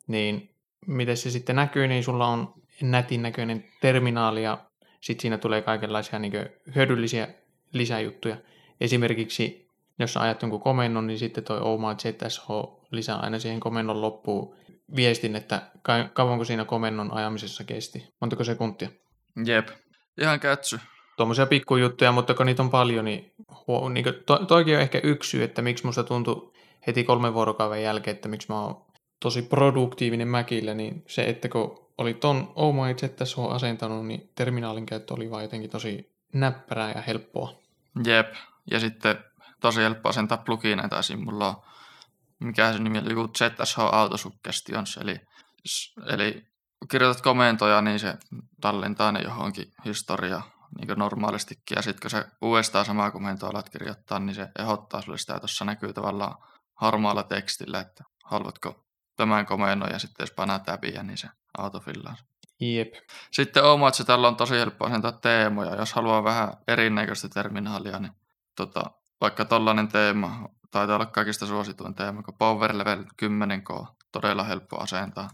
[0.06, 0.50] Niin
[0.86, 4.58] miten se sitten näkyy, niin sulla on nätin näköinen terminaali ja
[5.00, 6.32] sitten siinä tulee kaikenlaisia niin
[6.74, 7.28] hyödyllisiä
[7.72, 8.36] lisäjuttuja.
[8.80, 12.48] Esimerkiksi jos ajat jonkun komennon, niin sitten toi Oma ZSH
[12.90, 14.56] lisää aina siihen komennon loppuun
[14.96, 15.62] viestin, että
[16.12, 18.08] kauanko siinä komennon ajamisessa kesti.
[18.20, 18.88] Montako sekuntia?
[19.46, 19.68] Jep,
[20.20, 20.80] ihan kätsy.
[21.18, 23.32] Tuommoisia pikkujuttuja, mutta kun niitä on paljon, niin,
[23.66, 26.52] huo, niin to, toikin on ehkä yksi syy, että miksi musta tuntui
[26.86, 28.82] heti kolmen vuorokauden jälkeen, että miksi mä oon
[29.20, 34.86] tosi produktiivinen Mäkillä, niin se, että kun oli ton Oh My ZSH asentanut, niin terminaalin
[34.86, 37.52] käyttö oli vaan jotenkin tosi näppärää ja helppoa.
[38.06, 38.34] Jep,
[38.70, 39.18] ja sitten
[39.60, 41.24] tosi helppo asentaa plugineita esim.
[41.24, 41.56] Mulla on,
[42.40, 45.20] mikä se nimi oli, joku ZSH Autosuggestions, eli,
[46.12, 46.44] eli
[46.90, 48.14] kirjoitat komentoja, niin se
[48.60, 50.42] tallentaa ne johonkin historiaan
[50.78, 55.18] niin normaalistikin, ja sitten kun se uudestaan samaa komentoa alat kirjoittaa, niin se ehdottaa sulle
[55.18, 56.34] sitä, tuossa näkyy tavallaan
[56.74, 58.84] harmaalla tekstillä, että haluatko
[59.16, 62.16] tämän komennon, ja sitten jos painaa täbiä, niin se autofillaa.
[62.60, 62.94] Jep.
[63.32, 65.74] Sitten omat se tällä on tosi helppo asentaa teemoja.
[65.74, 68.12] Jos haluaa vähän erinäköistä terminaalia, niin
[68.56, 68.82] tota,
[69.20, 75.30] vaikka tollainen teema, taitaa olla kaikista suosituin teema, kun Power Level 10K, todella helppo asentaa.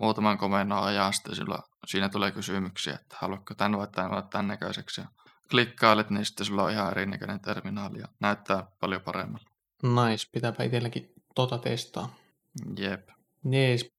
[0.00, 4.48] Muutaman komennon ajan sitten sillä, siinä tulee kysymyksiä, että haluatko tämän vai tämän vai tämän
[4.48, 5.00] näköiseksi.
[5.00, 5.06] Ja
[5.50, 9.50] klikkailet, niin sitten sulla on ihan erinäköinen terminaali ja näyttää paljon paremmalta.
[9.82, 12.14] Nice, pitääpä itselläkin tota testaa.
[12.78, 13.08] Jep.
[13.50, 13.90] Jees.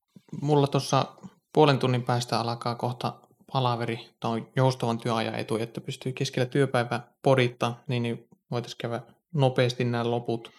[0.41, 1.05] Mulla tuossa
[1.53, 3.13] puolen tunnin päästä alkaa kohta
[3.53, 9.01] palaveri tai joustavan työajan etu, että pystyy keskellä työpäivää podittaa, niin, niin voitaisiin käydä
[9.33, 10.51] nopeasti nämä loput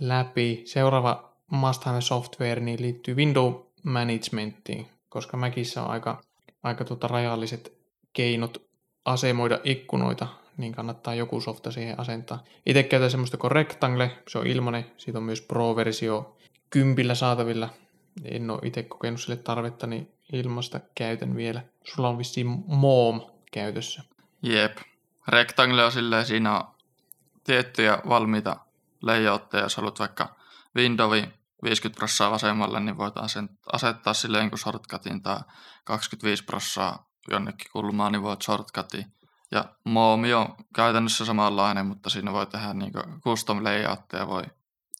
[0.00, 0.62] läpi.
[0.66, 6.22] Seuraava must have software niin liittyy window managementiin, koska Macissä on aika,
[6.62, 7.72] aika tota rajalliset
[8.12, 8.62] keinot
[9.04, 10.26] asemoida ikkunoita,
[10.56, 12.44] niin kannattaa joku softa siihen asentaa.
[12.66, 16.36] Itse käytän semmoista kuin Rectangle, se on ilmanen, siitä on myös Pro-versio
[16.70, 17.68] kympillä saatavilla.
[18.24, 21.62] En ole itse kokenut sille tarvetta, niin ilmasta käytän vielä.
[21.84, 23.20] sulla on vissiin Moom
[23.52, 24.02] käytössä.
[24.42, 24.76] Jep.
[25.28, 26.64] Rectangle on silleen, siinä on
[27.44, 28.56] tiettyjä valmiita
[29.02, 30.36] layoutteja, jos haluat vaikka
[30.76, 33.14] Windowin 50 prossaa vasemmalle, niin voit
[33.72, 35.40] asettaa silleen kuin shortcutin tai
[35.84, 39.04] 25 prossaa jonnekin kulmaan, niin voit shortcutin.
[39.50, 42.92] Ja Moomi on käytännössä samanlainen, mutta siinä voi tehdä niin
[43.24, 44.42] custom layoutteja, voi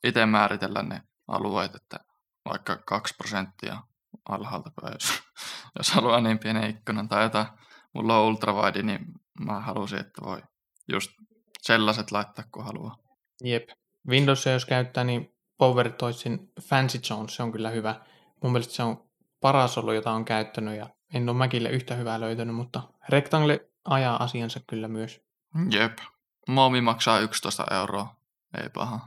[0.05, 2.01] itse määritellä ne alueet, että
[2.49, 3.83] vaikka 2 prosenttia
[4.29, 4.95] alhaalta päin,
[5.79, 7.47] jos, haluaa niin pienen ikkunan tai jotain.
[7.93, 9.07] Mulla on ultrawide, niin
[9.45, 10.43] mä halusin, että voi
[10.89, 11.11] just
[11.63, 12.97] sellaiset laittaa, kun haluaa.
[13.45, 13.69] Jep.
[14.09, 15.32] Windowsia jos käyttää, niin
[15.63, 18.01] PowerToysin Fancy Zone, se on kyllä hyvä.
[18.43, 19.05] Mun mielestä se on
[19.41, 24.23] paras ollut, jota on käyttänyt ja en ole Mäkille yhtä hyvää löytänyt, mutta Rectangle ajaa
[24.23, 25.21] asiansa kyllä myös.
[25.71, 25.99] Jep.
[26.49, 28.17] Moomi maksaa 11 euroa.
[28.63, 29.01] Ei paha.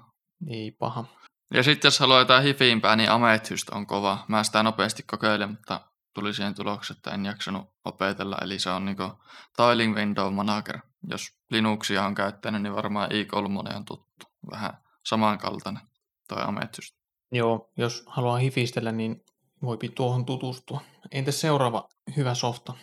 [0.47, 1.05] Ei paha.
[1.53, 4.25] Ja sitten jos haluaa jotain hifiimpää, niin Amethyst on kova.
[4.27, 5.81] Mä sitä nopeasti kokeilen, mutta
[6.13, 8.37] tuli siihen tulokseen, että en jaksanut opetella.
[8.41, 9.11] Eli se on niinku
[9.57, 10.79] Tiling Window Manager.
[11.09, 14.25] Jos Linuxia on käyttänyt, niin varmaan i3 on tuttu.
[14.51, 15.94] Vähän samankaltainen
[16.27, 16.95] toi Amethyst.
[17.31, 19.23] Joo, jos haluaa hifistellä, niin
[19.61, 20.81] voi tuohon tutustua.
[21.11, 22.73] Entä seuraava hyvä softa?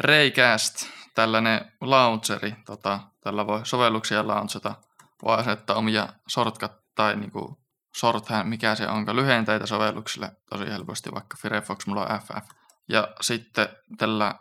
[0.00, 2.54] Raycast, tällainen launcheri.
[2.66, 4.74] Tota, tällä voi sovelluksia launchata.
[5.24, 7.62] Voi asettaa omia shortcut tai niinku
[7.98, 12.50] shorthand, mikä se onka, lyhenteitä sovelluksille tosi helposti, vaikka Firefox mulla on FF.
[12.88, 14.34] Ja sitten tällä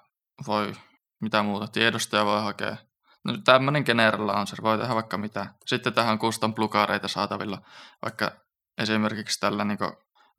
[0.48, 0.74] voi,
[1.22, 2.78] mitä muuta, tiedostoja voi hakea.
[3.24, 5.46] No, tämmöinen general launcher, voi tehdä vaikka mitä.
[5.66, 7.62] Sitten tähän custom plugareita saatavilla,
[8.02, 8.32] vaikka
[8.78, 9.80] esimerkiksi tällä niin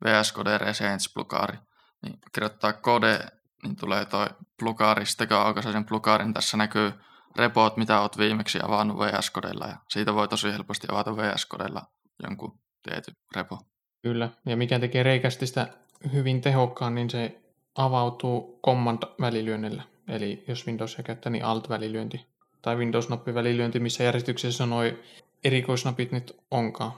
[0.05, 1.57] VS Code Resence plugari,
[2.01, 3.19] niin kirjoittaa kode,
[3.63, 4.27] niin tulee toi
[4.59, 6.93] plugari, sitten kun aukaisee sen plugarin, tässä näkyy
[7.35, 11.81] repot, mitä olet viimeksi avannut VS Codella, ja siitä voi tosi helposti avata VS Codella
[12.23, 13.59] jonkun tietyn repo.
[14.01, 15.67] Kyllä, ja mikä tekee reikästistä
[16.13, 17.41] hyvin tehokkaan, niin se
[17.75, 19.83] avautuu command-välilyönnillä.
[20.07, 22.27] Eli jos Windowsia käyttää, niin alt-välilyönti.
[22.63, 24.99] Tai Windows-nappi-välilyönti, missä järjestyksessä noin
[25.43, 26.91] erikoisnapit nyt onkaan.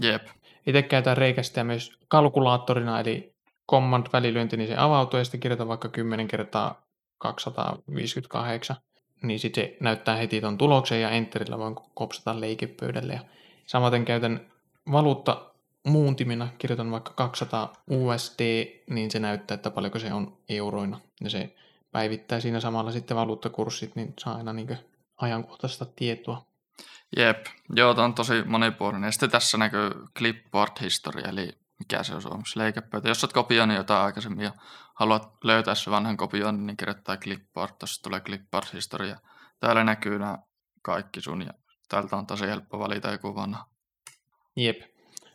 [0.00, 0.26] Jep.
[0.66, 3.34] Itse käytän reikästä myös kalkulaattorina, eli
[3.70, 6.86] command-välilyönti, niin se avautuu ja sitten kirjoitan vaikka 10 kertaa
[7.18, 8.76] 258,
[9.22, 13.12] niin sitten se näyttää heti tuon tuloksen ja enterillä voin kopsata leikepöydälle.
[13.12, 13.20] Ja
[13.66, 14.52] samaten käytän
[14.92, 15.50] valuutta
[15.86, 21.00] muuntimina, kirjoitan vaikka 200 USD, niin se näyttää, että paljonko se on euroina.
[21.24, 21.54] Ja se
[21.92, 24.78] päivittää siinä samalla sitten valuuttakurssit, niin saa aina niin
[25.16, 26.46] ajankohtaista tietoa.
[27.16, 27.46] Jep,
[27.76, 29.08] joo, tämä on tosi monipuolinen.
[29.08, 33.08] Ja sitten tässä näkyy clipboard history, eli mikä se on suomeksi, leikepöytä.
[33.08, 34.52] Jos olet kopioinut jotain aikaisemmin ja
[34.94, 39.08] haluat löytää se vanhan kopioinnin, niin kirjoittaa clipboard, tuossa tulee clipboard history.
[39.08, 39.16] Ja
[39.60, 40.38] täällä näkyy nämä
[40.82, 41.52] kaikki sun, ja
[41.88, 43.66] täältä on tosi helppo valita joku vanha.
[44.56, 44.80] Jep.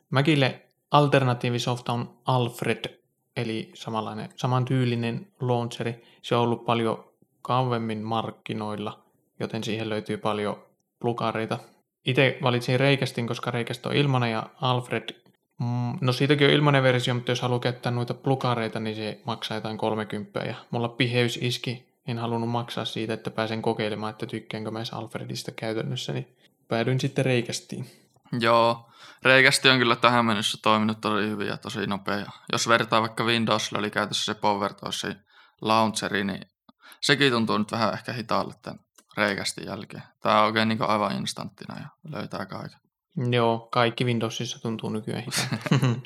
[0.10, 3.02] Mäkille alternatiivisofta on Alfred,
[3.36, 6.04] eli samanlainen, samantyylinen launcheri.
[6.22, 9.01] Se on ollut paljon kauemmin markkinoilla,
[9.42, 10.64] joten siihen löytyy paljon
[11.00, 11.60] plugareita.
[12.06, 15.10] Itse valitsin Reikästin, koska Reikästä on ilmanen ja Alfred,
[15.60, 19.58] mm, no siitäkin on ilmanen versio, mutta jos haluaa käyttää noita plugareita, niin se maksaa
[19.58, 24.72] jotain 30 ja mulla piheys iski, en halunnut maksaa siitä, että pääsen kokeilemaan, että tykkäänkö
[24.72, 26.36] mä Alfredista käytännössä, niin
[26.68, 27.86] päädyin sitten Reikästiin.
[28.40, 28.90] Joo,
[29.24, 32.26] Reikästi on kyllä tähän mennessä toiminut tosi hyvin ja tosi nopea.
[32.52, 35.08] Jos vertaa vaikka Windowsilla oli käytössä se PowerToys
[35.62, 36.42] launcheri, niin
[37.02, 38.80] sekin tuntuu nyt vähän ehkä hitaalle tämän
[39.18, 40.04] reikästi jälkeen.
[40.22, 42.80] Tämä on oikein niin aivan instanttina ja löytää kaiken.
[43.32, 45.24] Joo, kaikki Windowsissa tuntuu nykyään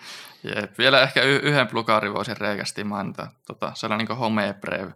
[0.56, 0.78] Jep.
[0.78, 3.28] Vielä ehkä y- yhden plugaarin voisin reikästi mainita.
[3.48, 4.88] Tota, sellainen niin Home Prev,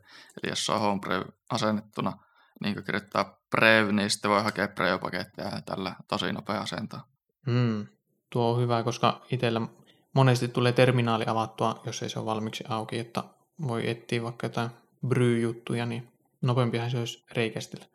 [0.43, 2.13] eli jos on Home Prev asennettuna,
[2.61, 7.07] niin kirjoittaa Prev, niin sitten voi hakea Prev-paketteja ja tällä tosi nopea asentaa.
[7.47, 7.87] Mm,
[8.29, 9.61] tuo on hyvä, koska itsellä
[10.13, 13.23] monesti tulee terminaali avattua, jos ei se ole valmiiksi auki, että
[13.67, 14.69] voi etsiä vaikka jotain
[15.07, 17.85] bry-juttuja, niin nopeampihan se olisi reikästillä.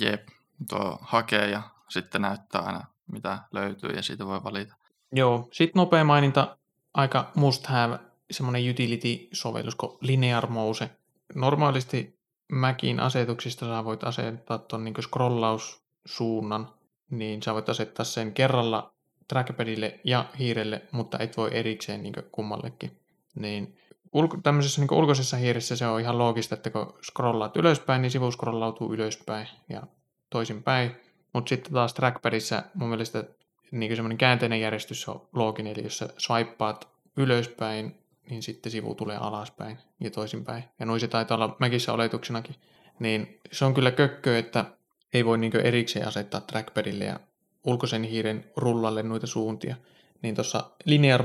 [0.00, 0.28] Jep,
[0.68, 4.74] tuo hakee ja sitten näyttää aina mitä löytyy ja siitä voi valita.
[5.12, 6.56] Joo, sitten nopea maininta,
[6.94, 7.98] aika must have
[8.30, 10.90] semmoinen utility-sovellus kuin Linear Mouse.
[11.34, 12.18] Normaalisti
[12.52, 16.68] Macin asetuksista sä voit asettaa tuon niin scrollaussuunnan,
[17.10, 18.92] niin sä voit asettaa sen kerralla
[19.28, 23.00] trackpadille ja hiirelle, mutta et voi erikseen niin kummallekin.
[23.34, 23.78] Niin
[24.12, 28.30] ulko, tämmöisessä niin ulkoisessa hiiressä se on ihan loogista, että kun scrollaat ylöspäin, niin sivu
[28.30, 29.82] scrollautuu ylöspäin ja
[30.30, 30.96] toisinpäin.
[31.32, 33.24] Mutta sitten taas trackpadissa mun mielestä
[33.70, 37.94] niin semmoinen käänteinen järjestys on looginen, eli jos sä swipeaat ylöspäin,
[38.30, 40.64] niin sitten sivu tulee alaspäin ja toisinpäin.
[40.78, 42.56] Ja noin se taitaa olla Mäkissä oletuksenakin.
[42.98, 44.64] Niin se on kyllä kökkö, että
[45.12, 47.20] ei voi niin erikseen asettaa trackpadille ja
[47.64, 49.76] ulkoisen hiiren rullalle noita suuntia.
[50.22, 51.24] Niin tuossa Linear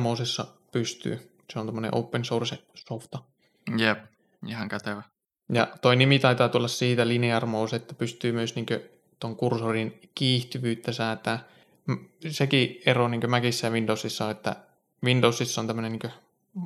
[0.72, 1.35] pystyy.
[1.54, 3.20] Se on tämmöinen open source softa.
[3.78, 4.00] Jep,
[4.48, 5.04] ihan kätevä.
[5.54, 8.66] Ja toi nimi taitaa tulla siitä linear mouse, että pystyy myös niin
[9.20, 11.44] tuon kursorin kiihtyvyyttä säätää.
[12.30, 14.56] Sekin ero niin Macissa ja Windowsissa on, että
[15.04, 16.12] Windowsissa on tämmöinen niin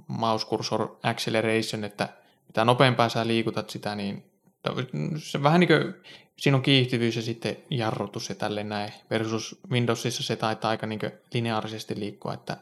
[0.08, 2.10] mouse cursor acceleration, että
[2.48, 4.24] mitä nopeampaa sä liikutat sitä, niin
[5.18, 5.94] se vähän niin kuin,
[6.38, 11.00] siinä on kiihtyvyys ja sitten jarrutus ja tälleen näin, versus Windowsissa se taitaa aika niin
[11.34, 12.58] lineaarisesti liikkua, että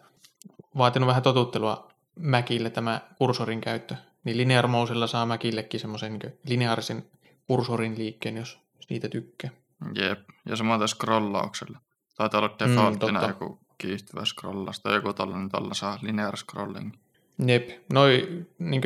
[0.77, 7.05] vaatinut vähän totuttelua Macille tämä kursorin käyttö, niin linear mousella saa Macillekin semmoisen niin lineaarisen
[7.47, 9.49] kursorin liikkeen, jos siitä tykkää.
[9.95, 11.79] Jep, ja samoin scrollauksella.
[12.17, 16.93] Taitaa olla mm, defaulttina mm, joku kiihtyvä scrollaus tai joku tällainen, tällä saa linear scrolling.
[17.47, 18.81] Jep, noi niin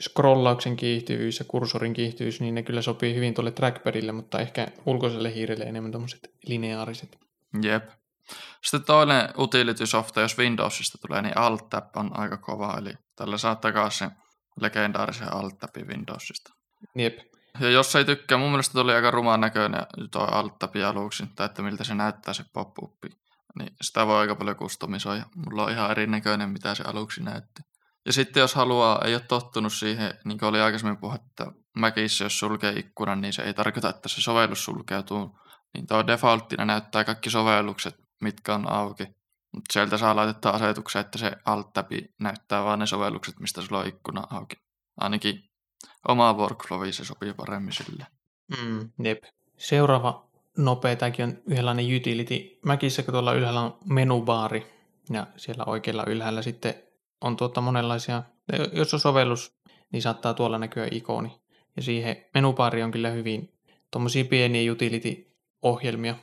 [0.00, 5.34] scrollauksen kiihtyvyys ja kursorin kiihtyvyys, niin ne kyllä sopii hyvin tuolle trackpadille, mutta ehkä ulkoiselle
[5.34, 7.18] hiirelle enemmän tuommoiset lineaariset.
[7.62, 7.88] Jep.
[8.62, 13.56] Sitten toinen utility softa, jos Windowsista tulee, niin alt on aika kova, eli tällä saa
[13.56, 14.10] takaisin sen
[14.60, 15.54] legendaarisen alt
[15.84, 16.52] Windowsista.
[16.96, 17.18] Jep.
[17.60, 21.62] Ja jos ei tykkää, mun mielestä tuli aika rumaan näköinen tuo alt aluksi, tai että
[21.62, 23.04] miltä se näyttää se pop-up,
[23.58, 25.24] niin sitä voi aika paljon kustomisoida.
[25.36, 27.62] Mulla on ihan erinäköinen, mitä se aluksi näytti.
[28.06, 32.38] Ja sitten jos haluaa, ei ole tottunut siihen, niin kuin oli aikaisemmin että Macissa, jos
[32.38, 35.38] sulkee ikkunan, niin se ei tarkoita, että se sovellus sulkeutuu.
[35.74, 39.04] Niin tuo defaulttina näyttää kaikki sovellukset, mitkä on auki.
[39.52, 41.70] Mutta sieltä saa laittaa asetuksen, että se alt
[42.18, 44.56] näyttää vain ne sovellukset, mistä sulla on ikkuna auki.
[44.96, 45.50] Ainakin
[46.08, 48.06] oma workflow se sopii paremmin sille.
[48.58, 49.24] Mm, jep.
[49.56, 52.58] Seuraava nopea, tämäkin on yhdenlainen utility.
[52.64, 54.66] Mäkissä, kun tuolla ylhäällä on menubaari,
[55.10, 56.74] ja siellä oikealla ylhäällä sitten
[57.20, 58.22] on tuota monenlaisia,
[58.72, 59.56] jos on sovellus,
[59.92, 61.40] niin saattaa tuolla näkyä ikoni.
[61.76, 63.54] Ja siihen menubaari on kyllä hyvin
[63.90, 66.14] tuommoisia pieniä utility-ohjelmia.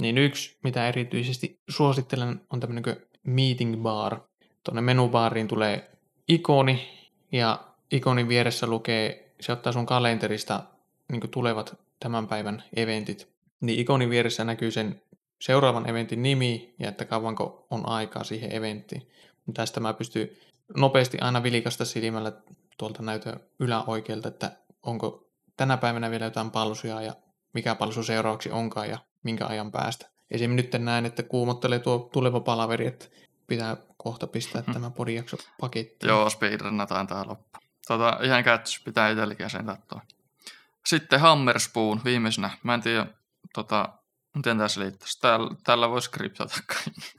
[0.00, 4.20] Niin yksi, mitä erityisesti suosittelen, on tämmöinen meeting bar.
[4.64, 5.90] Tuonne menubaariin tulee
[6.28, 6.88] ikoni,
[7.32, 10.62] ja ikonin vieressä lukee, se ottaa sun kalenterista
[11.12, 13.28] niin tulevat tämän päivän eventit.
[13.60, 15.02] Niin ikonin vieressä näkyy sen
[15.40, 19.08] seuraavan eventin nimi ja että kauanko on aikaa siihen eventtiin.
[19.54, 20.30] Tästä mä pystyn
[20.76, 22.32] nopeasti aina vilikasta silmällä
[22.78, 27.14] tuolta näytön yläoikealta, että onko tänä päivänä vielä jotain palsuja ja
[27.54, 30.06] mikä palsu seuraavaksi onkaan ja minkä ajan päästä.
[30.30, 30.50] Esim.
[30.50, 33.06] nyt näen, että kuumottelee tuo tuleva palaveri, että
[33.46, 34.72] pitää kohta pistää hmm.
[34.72, 36.08] tämä podijakso pakettiin.
[36.08, 37.58] Joo, speedrunnataan tää loppu.
[37.86, 40.00] Tota, ihan käytössä pitää itselläkin sen katsoa.
[40.86, 42.50] Sitten Hammerspoon viimeisenä.
[42.62, 43.06] Mä en tiedä,
[43.54, 43.88] tota,
[44.34, 45.20] miten tässä liittyisi.
[45.20, 47.12] Täällä, täällä voisi skriptata kaikki.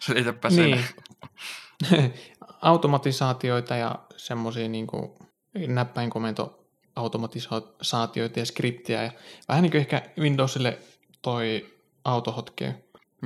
[0.06, 0.84] Selitäpä niin.
[2.62, 4.86] Automatisaatioita ja semmoisia niin
[5.66, 6.61] näppäinkomento
[6.96, 9.02] automatisaatioita ja skriptiä.
[9.02, 9.12] Ja
[9.48, 10.78] vähän niin kuin ehkä Windowsille
[11.22, 11.74] toi
[12.04, 12.72] autohotkey.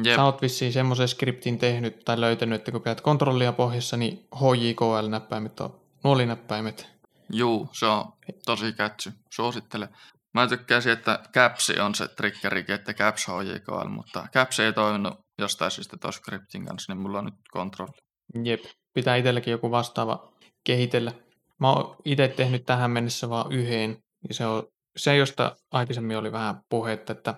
[0.06, 0.16] Yep.
[0.16, 5.60] Sä oot vissiin semmoisen skriptin tehnyt tai löytänyt, että kun pidät kontrollia pohjassa, niin HJKL-näppäimet
[5.60, 6.88] on nuolinäppäimet.
[7.32, 8.12] Juu, se on
[8.46, 9.12] tosi kätsy.
[9.34, 9.88] Suosittelen.
[10.34, 15.70] Mä tykkäisin, että Caps on se triggeri, että Caps HJKL, mutta Caps ei toiminut jostain
[15.70, 17.92] syystä tuossa scriptin kanssa, niin mulla on nyt kontrolli.
[18.44, 18.64] Jep,
[18.94, 20.32] pitää itselläkin joku vastaava
[20.64, 21.12] kehitellä.
[21.59, 26.32] Mä oon itse tehnyt tähän mennessä vaan yhden, ja se on se, josta aikaisemmin oli
[26.32, 27.34] vähän puhetta, että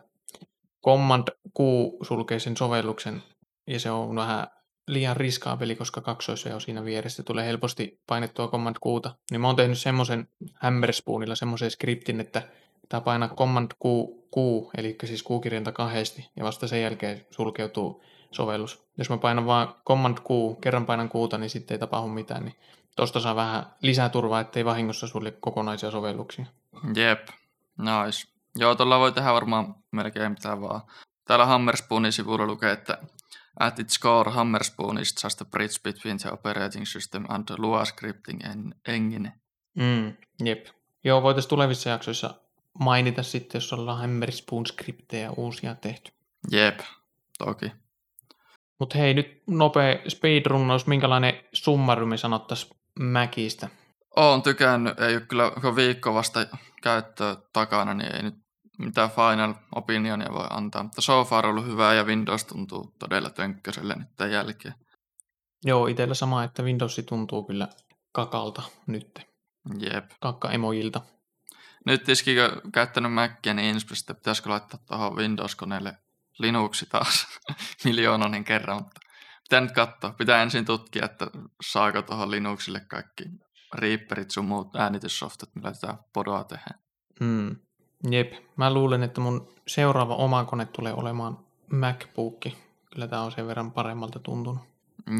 [0.84, 1.60] Command Q
[2.02, 3.22] sulkee sen sovelluksen,
[3.66, 4.46] ja se on vähän
[4.88, 9.14] liian riskaapeli, koska kaksoissa on siinä vieressä tulee helposti painettua Command Qta.
[9.30, 12.42] Niin mä oon tehnyt semmoisen Hammerspoonilla semmoisen skriptin, että
[12.88, 13.86] tämä painaa Command Q,
[14.34, 14.36] Q
[14.78, 18.88] eli siis Q-kirjainta kahdesti, ja vasta sen jälkeen sulkeutuu sovellus.
[18.98, 22.54] Jos mä painan vaan Command Q, kerran painan Qta, niin sitten ei tapahdu mitään, niin
[22.98, 26.46] tosta saa vähän lisää turvaa, ettei vahingossa sulle kokonaisia sovelluksia.
[26.94, 27.28] Jep,
[27.78, 28.28] nice.
[28.56, 30.80] Joo, tuolla voi tehdä varmaan melkein mitä vaan.
[31.24, 32.98] Täällä Hammerspoonin sivulla lukee, että
[33.60, 37.84] At its core, Hammerspoon is just a bridge between the operating system and the Lua
[37.84, 38.40] scripting
[38.88, 39.32] engine.
[39.74, 40.12] Mm,
[40.44, 40.66] jep.
[41.04, 42.34] Joo, voitaisiin tulevissa jaksoissa
[42.78, 46.12] mainita sitten, jos ollaan Hammerspoon-skriptejä uusia tehty.
[46.50, 46.80] Jep,
[47.38, 47.72] toki.
[48.78, 53.68] Mutta hei, nyt nopea speedrunnaus, minkälainen summarumi sanottaisiin Mäkistä?
[54.16, 56.46] Oon tykännyt, ei ole kyllä kun viikko vasta
[56.82, 58.34] käyttöä takana, niin ei nyt
[58.78, 60.82] mitään final opinionia voi antaa.
[60.82, 64.74] Mutta so far on ollut hyvää ja Windows tuntuu todella tönkköselle nyt tämän jälkeen.
[65.64, 67.68] Joo, itsellä sama, että Windows tuntuu kyllä
[68.12, 69.20] kakalta nyt.
[69.78, 70.10] Jep.
[70.20, 71.00] Kakka-emojilta.
[71.86, 75.96] Nyt tiskikö käyttänyt Mackia, niin Inspistä pitäisikö laittaa tuohon Windows-koneelle
[76.38, 77.26] Linuxi taas
[77.84, 79.00] miljoonainen kerran, mutta
[79.48, 80.12] pitää nyt katsoa.
[80.12, 81.26] Pitää ensin tutkia, että
[81.62, 83.24] saako tuohon Linuxille kaikki
[83.74, 86.80] Reaperit sun muut äänityssoftat, millä tätä podoa tehdään.
[87.20, 87.56] Hmm.
[88.10, 91.38] Jep, mä luulen, että mun seuraava oma kone tulee olemaan
[91.72, 92.44] MacBook.
[92.92, 94.62] Kyllä tämä on sen verran paremmalta tuntunut.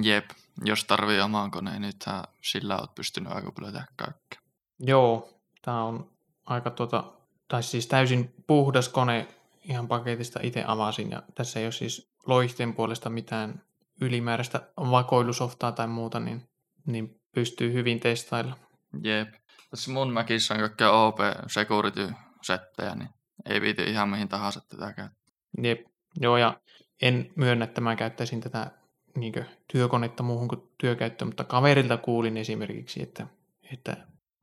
[0.03, 0.31] Jep,
[0.64, 4.41] jos tarvii oman koneen, niin tää, sillä oot pystynyt aika paljon tehdä kaikkea.
[4.79, 6.11] Joo, tämä on
[6.47, 7.12] aika tuota,
[7.49, 9.29] tai siis täysin puhdas kone
[9.64, 13.62] ihan paketista itse avasin ja tässä ei ole siis loihteen puolesta mitään
[14.01, 16.49] ylimääräistä vakoilusoftaa tai muuta, niin,
[16.86, 18.57] niin pystyy hyvin testailla.
[19.03, 19.28] Jep.
[19.70, 23.09] Tässä mun Macissa on kaikkea OP security-settejä, niin
[23.51, 25.34] ei viity ihan mihin tahansa tätä käyttää.
[25.62, 25.80] Jep.
[26.20, 26.61] Joo, ja
[27.03, 28.70] en myönnä, että mä käyttäisin tätä
[29.16, 33.26] niin työkonetta muuhun kuin työkäyttöön, mutta kaverilta kuulin esimerkiksi, että,
[33.72, 33.96] että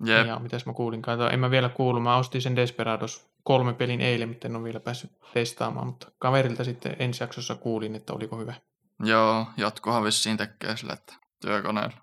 [0.06, 0.28] Jep.
[0.28, 4.01] ja mitäs mä kuulin, kato, en mä vielä kuullut, mä ostin sen Desperados kolme pelin
[4.01, 8.38] eilen, mutta en ole vielä päässyt testaamaan, mutta kaverilta sitten ensi jaksossa kuulin, että oliko
[8.38, 8.53] hyvä.
[9.00, 11.98] Joo, jatkohan vissiin tekee sillä, että työkoneella.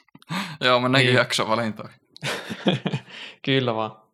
[0.60, 1.18] Joo, mennäänkin niin.
[1.18, 2.00] jaksovalintoihin.
[3.44, 4.04] Kyllä vaan.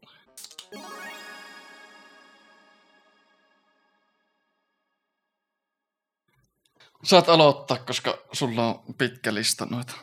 [7.05, 9.95] Saat aloittaa, koska sulla on pitkä lista noita.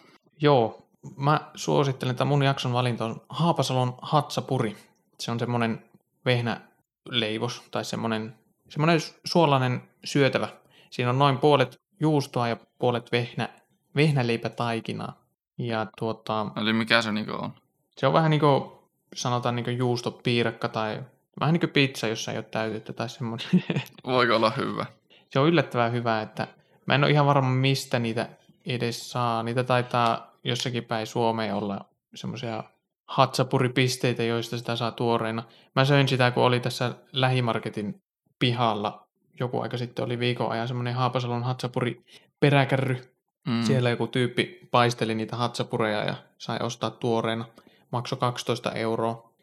[0.42, 0.88] Joo,
[1.18, 4.78] mä suosittelen, että mun jakson valinta on Haapasalon Hatsapuri.
[5.20, 5.86] Se on semmoinen
[6.26, 8.36] vehnäleivos tai semmoinen,
[8.70, 10.48] semmoinen suolainen syötävä.
[10.90, 13.50] Siinä on noin puolet juustoa ja puolet vehnä,
[13.96, 15.24] vehnäleipätaikinaa.
[15.58, 17.54] Ja tuota, Eli mikä se niinku on?
[17.98, 18.72] se on vähän niin kuin
[19.16, 21.04] sanotaan niin kuin juustopiirakka tai
[21.40, 23.48] vähän niin kuin pizza, jossa ei ole täytettä tai semmoinen.
[24.06, 24.86] Voiko olla hyvä?
[25.30, 26.48] se on yllättävän hyvä, että
[26.86, 28.30] mä en ole ihan varma mistä niitä
[28.66, 29.44] edes saa.
[29.44, 31.86] Niitä taitaa jossakin päin Suomeen olla
[32.16, 32.64] semmoisia
[33.08, 35.44] hatsapuripisteitä, joista sitä saa tuoreena.
[35.76, 38.02] Mä söin sitä, kun oli tässä lähimarketin
[38.40, 39.07] pihalla
[39.40, 42.04] joku aika sitten oli viikon ajan semmoinen Haapasalon hatsapuri
[42.40, 43.14] peräkärry.
[43.48, 43.64] Mm.
[43.64, 47.46] Siellä joku tyyppi paisteli niitä hatsapureja ja sai ostaa tuoreena.
[47.92, 49.34] Maksoi 12 euroa.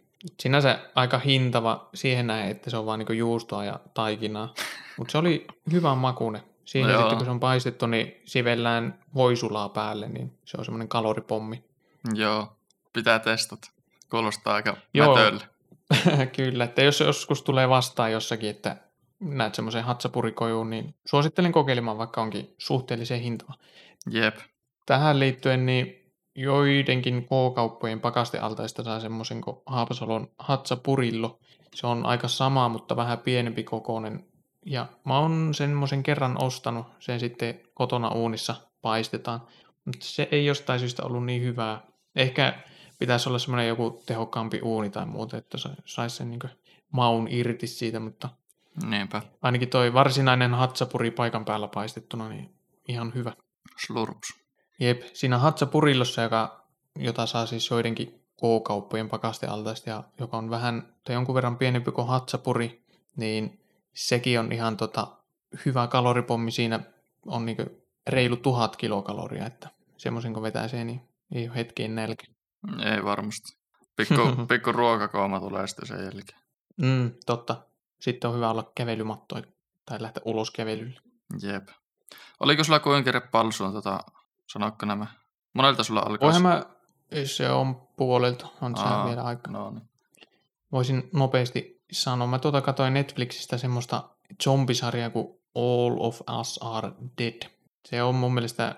[0.41, 4.55] Sinänsä aika hintava siihen näin, että se on vaan niinku juustoa ja taikinaa.
[4.99, 6.43] Mutta se oli hyvän makune.
[6.65, 10.89] Siihen No sitten kun se on paistettu, niin sivellään voisulaa päälle, niin se on semmoinen
[10.89, 11.65] kaloripommi.
[12.15, 12.57] Joo,
[12.93, 13.71] pitää testata.
[14.11, 15.17] Kuulostaa aika Joo.
[15.17, 15.45] mätölle.
[16.37, 18.77] Kyllä, että jos joskus tulee vastaan jossakin, että
[19.25, 23.55] näet semmoisen hatsapurikojuun, niin suosittelen kokeilemaan, vaikka onkin suhteellisen hintava.
[24.11, 24.37] Jep.
[24.87, 31.39] Tähän liittyen niin joidenkin K-kauppojen pakastealtaista saa semmoisen kuin Haapasalon hatsapurillo.
[31.75, 34.25] Se on aika sama, mutta vähän pienempi kokoinen.
[34.67, 39.41] Ja mä oon semmoisen kerran ostanut, sen sitten kotona uunissa paistetaan.
[39.85, 41.83] Mutta se ei jostain syystä ollut niin hyvää.
[42.17, 42.55] Ehkä
[42.99, 46.41] pitäisi olla semmoinen joku tehokkaampi uuni tai muuta, että sa- saisi sen niin
[46.93, 48.29] maun irti siitä, mutta
[48.83, 49.23] Niinpä.
[49.43, 52.55] ainakin toi varsinainen hatsapuri paikan päällä paistettuna, niin
[52.89, 53.33] ihan hyvä.
[53.87, 54.35] Slurps.
[54.81, 56.67] Jep, siinä hatsapurillossa, joka,
[56.99, 62.09] jota saa siis joidenkin K-kauppojen pakastealtaista ja joka on vähän tai jonkun verran pienempi kuin
[62.09, 62.85] hatsapuri,
[63.17, 63.61] niin
[63.95, 65.17] sekin on ihan tota,
[65.67, 66.51] hyvä kaloripommi.
[66.51, 66.81] Siinä
[67.27, 67.63] on niinku
[68.07, 71.01] reilu tuhat kilokaloria, että semmoisen kun vetää se, niin
[71.35, 72.27] ei ole hetkeen nälkä.
[72.95, 73.57] Ei varmasti.
[73.97, 74.15] Pikku,
[74.49, 76.41] pikku ruokakooma tulee sitten sen jälkeen.
[76.77, 77.63] Mm, totta.
[78.01, 79.43] Sitten on hyvä olla kävelymattoja
[79.87, 81.01] tai lähteä ulos kävelylle.
[81.43, 81.69] Jep.
[82.41, 84.01] Oliko sulla kuinka kerran palsuun, tota,
[84.53, 85.07] sanoitko nämä?
[85.53, 86.27] Monelta sulla alkaa?
[86.27, 86.63] Voihan mä,
[87.25, 89.51] se on puolelta, on se vielä aika.
[89.51, 89.89] No niin.
[90.73, 92.27] Voisin nopeasti sanoa.
[92.27, 94.09] Mä tuota katsoin Netflixistä semmoista
[94.45, 97.43] zombisarjaa kuin All of Us Are Dead.
[97.85, 98.75] Se on mun mielestä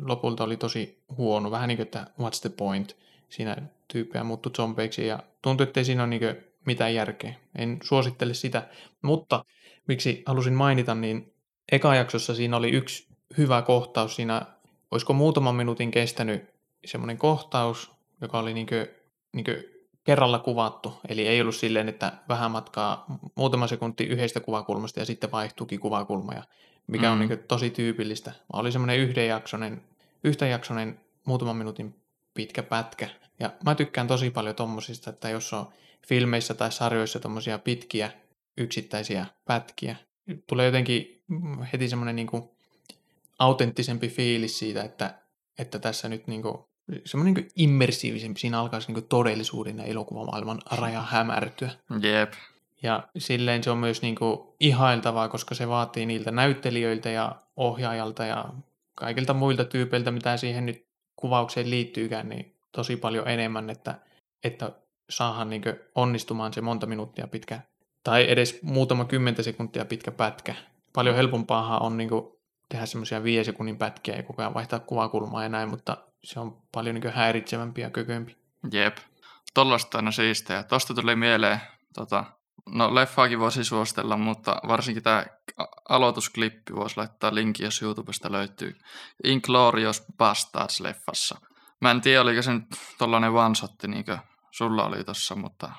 [0.00, 1.50] lopulta oli tosi huono.
[1.50, 2.96] Vähän niin kuin, että what's the point?
[3.28, 3.56] Siinä
[3.88, 6.36] tyyppejä muuttui zombeiksi ja tuntui, että siinä ole niin
[6.66, 7.34] mitään järkeä.
[7.58, 8.68] En suosittele sitä.
[9.02, 9.44] Mutta
[9.88, 11.34] miksi halusin mainita, niin
[11.72, 13.08] eka jaksossa siinä oli yksi
[13.38, 14.16] hyvä kohtaus.
[14.16, 14.42] Siinä
[14.90, 16.44] olisiko muutaman minuutin kestänyt
[16.84, 18.86] semmoinen kohtaus, joka oli niin kuin,
[19.32, 19.56] niin kuin
[20.04, 20.94] kerralla kuvattu.
[21.08, 26.32] Eli ei ollut silleen, että vähän matkaa muutama sekunti yhdestä kuvakulmasta ja sitten vaihtuukin kuvakulma,
[26.32, 26.42] ja
[26.86, 27.12] mikä mm.
[27.12, 27.28] on Mm.
[27.28, 28.32] niin tosi tyypillistä.
[28.52, 29.82] Oli semmoinen yhdenjaksoinen,
[30.24, 31.94] yhtäjaksoinen muutaman minuutin
[32.36, 33.08] pitkä pätkä.
[33.40, 35.68] Ja mä tykkään tosi paljon tommosista, että jos on
[36.08, 38.10] filmeissä tai sarjoissa tommosia pitkiä
[38.58, 39.96] yksittäisiä pätkiä,
[40.46, 41.22] tulee jotenkin
[41.72, 42.28] heti semmoinen niin
[43.38, 45.14] autenttisempi fiilis siitä, että,
[45.58, 46.58] että tässä nyt niin kuin,
[47.04, 51.70] semmoinen niin immersiivisempi, siinä alkaisi niin todellisuuden ja elokuvamaailman raja hämärtyä.
[52.00, 52.32] Jep.
[52.82, 58.24] Ja silleen se on myös niin kuin ihailtavaa, koska se vaatii niiltä näyttelijöiltä ja ohjaajalta
[58.24, 58.44] ja
[58.94, 60.85] kaikilta muilta tyypeiltä, mitä siihen nyt
[61.16, 63.98] kuvaukseen liittyykään, niin tosi paljon enemmän, että,
[64.44, 64.72] että
[65.10, 65.62] saadaan niin
[65.94, 67.60] onnistumaan se monta minuuttia pitkä
[68.04, 70.54] tai edes muutama kymmentä sekuntia pitkä pätkä.
[70.92, 72.10] Paljon helpompaahan on niin
[72.68, 76.62] tehdä semmoisia viiden sekunnin pätkiä ja koko ajan vaihtaa kuvakulmaa ja näin, mutta se on
[76.72, 78.36] paljon niin häiritsevämpi ja kökömpi.
[78.72, 78.96] Jep.
[79.54, 80.62] Tollasta aina siistejä.
[80.62, 81.60] Tosta tuli mieleen,
[81.94, 82.24] tota,
[82.66, 85.24] no leffaakin voisi suositella, mutta varsinkin tämä
[85.88, 88.78] aloitusklippi voisi laittaa linkin, jos YouTubesta löytyy.
[89.24, 91.38] Inglorious Bastards-leffassa.
[91.80, 92.66] Mä en tiedä, oliko se nyt
[92.98, 94.18] tollanen one-shotti, niin kuin
[94.50, 95.72] sulla oli tossa, mutta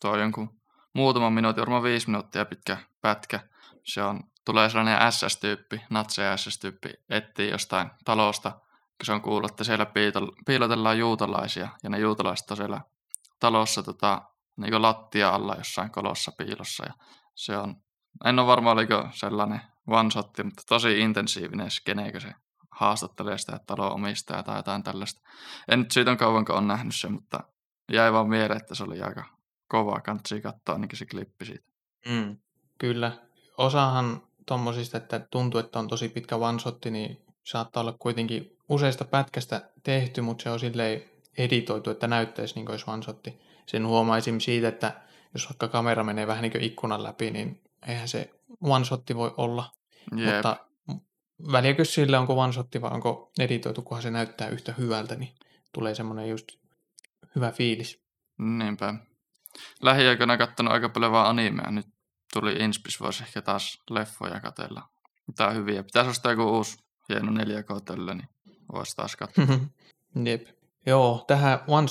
[0.00, 0.60] tuo jonkun
[0.92, 3.40] muutaman minuutin, varmaan viisi minuuttia pitkä pätkä.
[3.84, 9.64] Se on, tulee sellainen SS-tyyppi, natse SS-tyyppi, etsii jostain talosta, kun se on kuullut, että
[9.64, 9.86] siellä
[10.46, 12.80] piilotellaan juutalaisia, ja ne juutalaiset on siellä
[13.40, 14.22] talossa tota,
[14.56, 16.84] niin lattia alla jossain kolossa piilossa.
[16.84, 16.94] Ja
[17.34, 17.76] se on,
[18.24, 22.34] en ole varma oliko sellainen one shot, mutta tosi intensiivinen skene, kun se
[22.70, 25.20] haastattelee sitä taloomistajaa tai jotain tällaista.
[25.68, 27.40] En nyt siitä on kauan, kun on nähnyt sen, mutta
[27.92, 29.24] jäi vaan mieleen, että se oli aika
[29.68, 31.64] kova kantsi katsoa ainakin se klippi siitä.
[32.08, 32.36] Mm,
[32.78, 33.12] kyllä.
[33.58, 39.04] Osahan tuommoisista, että tuntuu, että on tosi pitkä one shot, niin saattaa olla kuitenkin useista
[39.04, 41.02] pätkästä tehty, mutta se on silleen
[41.38, 43.26] editoitu, että näyttäisi niin kuin olisi one shot.
[43.66, 45.00] Sen huomaa siitä, että
[45.34, 49.34] jos vaikka kamera menee vähän niin kuin ikkunan läpi, niin eihän se one shot voi
[49.36, 49.70] olla.
[50.16, 50.34] Jep.
[50.34, 50.56] Mutta
[51.52, 55.34] väliäkö sillä, onko one shot vai onko editoitu, kunhan se näyttää yhtä hyvältä, niin
[55.72, 56.48] tulee semmoinen just
[57.36, 58.02] hyvä fiilis.
[58.38, 58.94] Niinpä.
[59.82, 61.70] Lähiaikoina katsonut aika paljon vaan animea.
[61.70, 61.86] Nyt
[62.32, 64.88] tuli Inspis, voisi ehkä taas leffoja katella.
[65.26, 65.82] Mitä on hyviä.
[65.82, 68.28] Pitäisi ostaa joku uusi hieno 4K niin
[68.72, 69.44] voisi taas katsoa.
[70.24, 70.46] Jep.
[70.86, 71.88] Joo, tähän one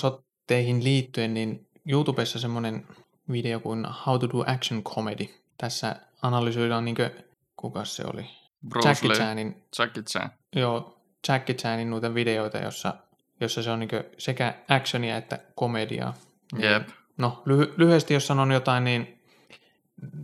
[0.54, 2.88] shotteihin liittyen, niin YouTubessa semmoinen
[3.32, 5.26] video kuin How to do action comedy.
[5.58, 7.12] Tässä analysoidaan niinkö,
[7.56, 8.26] kuka se oli?
[8.70, 9.18] Bruce Jackie Lee.
[9.18, 9.64] Chanin.
[9.80, 10.30] Jackie Chan.
[10.56, 12.94] Joo, Jackie Chanin noita videoita, jossa,
[13.40, 16.14] jossa se on niinkö sekä actionia että komediaa.
[16.52, 16.90] Niin Jep.
[17.18, 19.20] No, lyhy- lyhyesti jos sanon jotain, niin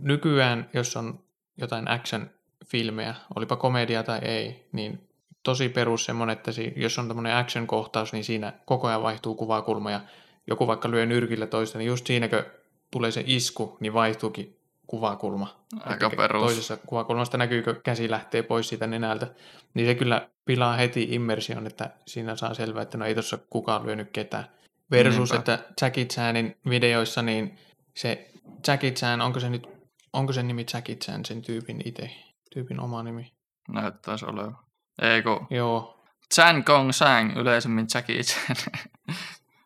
[0.02, 1.20] nykyään, jos on
[1.56, 5.08] jotain action-filmejä, olipa komedia tai ei, niin
[5.42, 10.00] tosi perus semmoinen, että jos on tämmöinen action-kohtaus, niin siinä koko ajan vaihtuu kuvakulma ja
[10.46, 12.44] joku vaikka lyö nyrkillä toista, niin just siinäkö
[12.90, 15.64] tulee se isku, niin vaihtuukin kuvakulma.
[15.80, 16.42] Aika että perus.
[16.42, 19.26] Toisessa kuvakulmasta näkyykö käsi lähtee pois siitä nenältä.
[19.74, 23.86] Niin se kyllä pilaa heti immersion, että siinä saa selvää, että no ei tuossa kukaan
[23.86, 24.44] lyönyt ketään.
[24.90, 25.52] Versus, Niinpä.
[25.52, 27.58] että Jackie Chanin videoissa, niin
[27.96, 28.30] se
[28.66, 29.66] Jackie Chan, onko se nyt,
[30.12, 32.10] onko se nimi Jackie Chan sen tyypin itse,
[32.54, 33.32] tyypin oma nimi?
[33.68, 34.58] Näyttäisi olevan.
[35.00, 35.40] Eikö?
[35.50, 36.04] Joo.
[36.34, 38.56] Chan Kong Sang, yleisemmin Jackie Chan.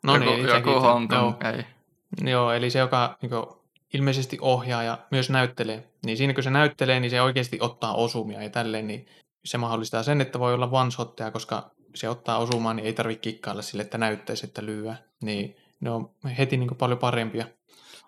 [0.02, 1.52] No joku, niin, joku Hong Kong, joo.
[1.52, 1.64] ei.
[2.30, 3.46] Joo, eli se, joka niin kuin,
[3.94, 8.42] ilmeisesti ohjaa ja myös näyttelee, niin siinä kun se näyttelee, niin se oikeasti ottaa osumia
[8.42, 9.06] ja tälleen, niin
[9.44, 13.62] se mahdollistaa sen, että voi olla one koska se ottaa osumaan, niin ei tarvitse kikkailla
[13.62, 14.94] sille, että näyttäisi, että lyö.
[15.22, 17.46] Niin ne on heti niin paljon parempia.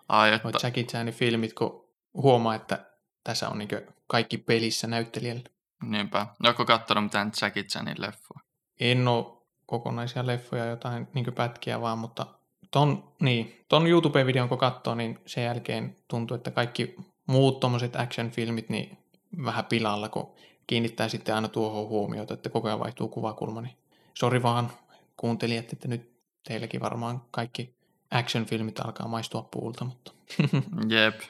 [0.09, 0.49] Ai, että...
[0.63, 2.85] Jackie Chanin filmit, kun huomaa, että
[3.23, 3.69] tässä on niin
[4.07, 5.43] kaikki pelissä näyttelijällä.
[5.83, 6.27] Niinpä.
[6.47, 8.39] Onko katsonut mitään Jackie Chanin leffoa?
[8.79, 9.25] En ole
[9.65, 12.25] kokonaisia leffoja, jotain niin pätkiä vaan, mutta
[12.71, 16.95] ton, niin, ton YouTube-videon kun katsoo, niin sen jälkeen tuntuu, että kaikki
[17.27, 18.97] muut tommoset action-filmit niin
[19.45, 20.33] vähän pilalla, kun
[20.67, 23.61] kiinnittää sitten aina tuohon huomiota, että koko ajan vaihtuu kuvakulma.
[23.61, 23.77] Niin
[24.13, 24.71] sori vaan
[25.17, 26.11] kuuntelijat, että nyt
[26.47, 27.75] teilläkin varmaan kaikki
[28.11, 30.11] action-filmit alkaa maistua puulta, mutta...
[30.95, 31.21] Jep.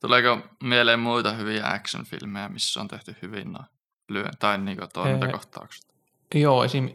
[0.00, 3.64] Tuleeko mieleen muita hyviä action-filmejä, missä on tehty hyvin noin
[4.08, 5.86] lyön, tai niin toimintakohtaukset?
[6.34, 6.90] Ee, joo, esim.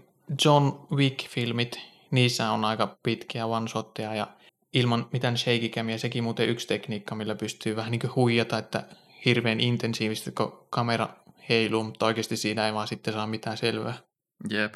[0.45, 1.79] John Wick-filmit,
[2.11, 4.27] niissä on aika pitkiä one-shotteja ja
[4.73, 8.83] ilman mitään shakikämiä, sekin muuten yksi tekniikka, millä pystyy vähän niin kuin huijata, että
[9.25, 11.09] hirveän intensiivisesti, kun kamera
[11.49, 13.97] heiluu, mutta oikeasti siinä ei vaan sitten saa mitään selvää.
[14.49, 14.73] Jep.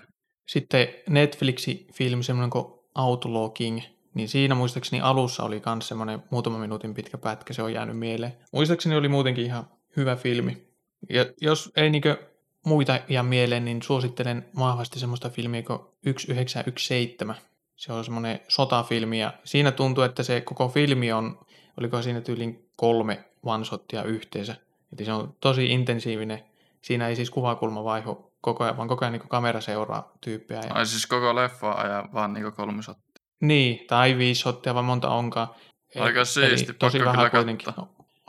[0.48, 3.82] Sitten Netflixi film semmoinen kuin Outlaw King,
[4.18, 8.38] niin siinä muistaakseni alussa oli myös semmoinen muutama minuutin pitkä pätkä, se on jäänyt mieleen.
[8.52, 10.68] Muistaakseni oli muutenkin ihan hyvä filmi.
[11.10, 12.18] Ja jos ei niinkö
[12.66, 17.36] muita ja mieleen, niin suosittelen vahvasti semmoista filmiä kuin 1917.
[17.76, 21.40] Se on semmoinen sotafilmi ja siinä tuntuu, että se koko filmi on,
[21.80, 24.56] oliko siinä tyylin kolme one-shottia yhteensä.
[24.98, 26.44] Eli se on tosi intensiivinen.
[26.82, 30.58] Siinä ei siis kuvakulma vaihu koko ajan, vaan koko ajan niin kamera seuraa tyyppiä.
[30.58, 30.74] Ja...
[30.74, 32.82] Ai siis koko leffa ajan vaan niin kolme.
[33.40, 35.48] Niin, tai viisi shottia, vai monta onkaan.
[36.00, 37.74] Aika siisti, tosi vähän kuitenkin.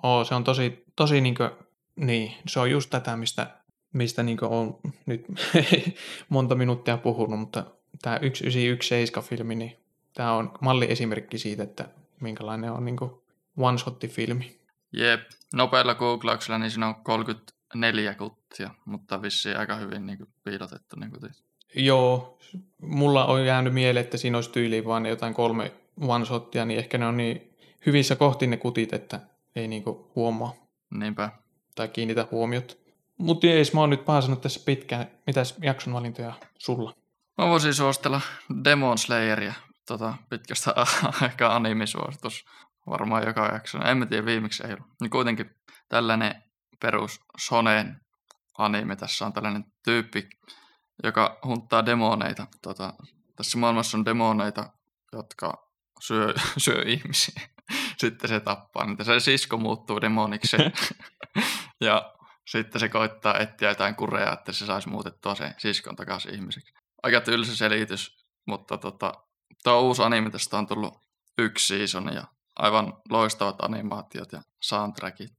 [0.02, 1.50] Oo, se on tosi, tosi niin kuin,
[1.96, 3.58] niin, se on just tätä, mistä
[3.92, 5.26] mistä niin on nyt
[6.28, 7.64] monta minuuttia puhunut, mutta
[8.02, 9.76] tämä 1917-filmi, niin
[10.14, 11.88] tämä on malliesimerkki siitä, että
[12.20, 12.96] minkälainen on niin
[13.56, 14.58] one-shot-filmi.
[14.92, 15.20] Jep,
[15.54, 21.10] nopealla googlauksella niin siinä on 34 kuttia, mutta vissiin aika hyvin niin piilotettu niin
[21.74, 22.38] Joo,
[22.82, 27.06] mulla on jäänyt mieleen, että siinä olisi tyyliin vain jotain kolme one-shottia, niin ehkä ne
[27.06, 27.56] on niin
[27.86, 29.20] hyvissä kohti ne kutit, että
[29.56, 30.54] ei niinku huomaa.
[30.90, 31.30] Niinpä.
[31.74, 32.78] Tai kiinnitä huomiot.
[33.18, 35.10] Mutta jees, mä oon nyt paasannut tässä pitkään.
[35.26, 36.94] Mitäs jakson valintoja sulla?
[37.38, 38.20] Mä voisin suostella
[38.64, 39.52] Demon Slayeria.
[39.86, 40.74] Tota, pitkästä
[41.22, 42.44] aikaa animisuositus.
[42.86, 43.78] Varmaan joka jakso.
[43.84, 44.86] En mä tiedä, viimeksi ei ollut.
[45.00, 45.50] Niin kuitenkin
[45.88, 46.42] tällainen
[46.80, 48.00] perus Soneen
[48.58, 48.96] anime.
[48.96, 50.28] Tässä on tällainen tyyppi,
[51.02, 52.46] joka hunttaa demoneita.
[52.62, 52.94] Tota,
[53.36, 54.70] tässä maailmassa on demoneita,
[55.12, 55.68] jotka
[56.00, 57.48] syö, syö ihmisiä.
[58.00, 59.04] sitten se tappaa niitä.
[59.04, 60.56] Se sisko muuttuu demoniksi
[61.80, 62.14] ja
[62.46, 66.74] sitten se koittaa etsiä jotain kureja, että se saisi muutettua sen siskon takaisin ihmiseksi.
[67.02, 69.14] Aika tylsä selitys, mutta tota,
[69.64, 70.94] tuo uusi anime tästä on tullut
[71.38, 72.24] yksi season ja
[72.56, 75.32] aivan loistavat animaatiot ja soundtrackit.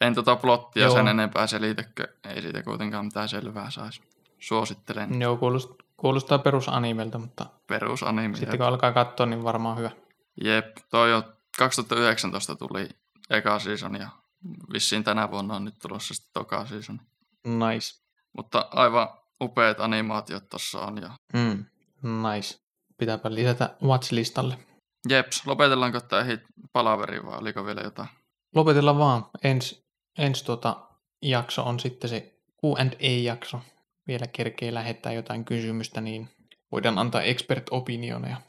[0.00, 0.94] En tota plottia Joo.
[0.94, 4.02] sen enempää selitäkö, ei siitä kuitenkaan mitään selvää saisi.
[4.38, 5.20] Suosittelen.
[5.20, 8.36] Joo, kuulostaa, kuulostaa perusanimelta, mutta perusanime.
[8.36, 9.90] sitten kun alkaa katsoa, niin varmaan hyvä.
[10.44, 11.22] Jep, toi jo
[11.58, 12.88] 2019 tuli
[13.30, 14.08] eka season ja
[14.72, 17.00] vissiin tänä vuonna on nyt tulossa sitten toka season.
[17.46, 18.02] Nice.
[18.36, 19.08] Mutta aivan
[19.42, 20.98] upeat animaatiot tuossa on.
[21.02, 21.10] Ja...
[21.32, 21.64] Mm,
[22.32, 22.58] nice.
[22.98, 24.58] Pitääpä lisätä watch-listalle.
[25.08, 26.40] Jeps, lopetellaanko tämä hit
[26.72, 28.08] palaveri vai oliko vielä jotain?
[28.54, 29.26] Lopetellaan vaan.
[29.44, 29.86] Ensi
[30.18, 30.76] ens tuota
[31.22, 33.60] jakso on sitten se Q&A-jakso.
[34.08, 36.28] Vielä kerkee lähettää jotain kysymystä, niin
[36.72, 38.40] voidaan antaa expert opinioneja.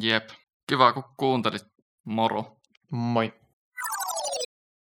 [0.00, 0.28] Jep.
[0.66, 1.66] Kiva, kun kuuntelit.
[2.04, 2.56] Moro.
[2.90, 3.32] Moi.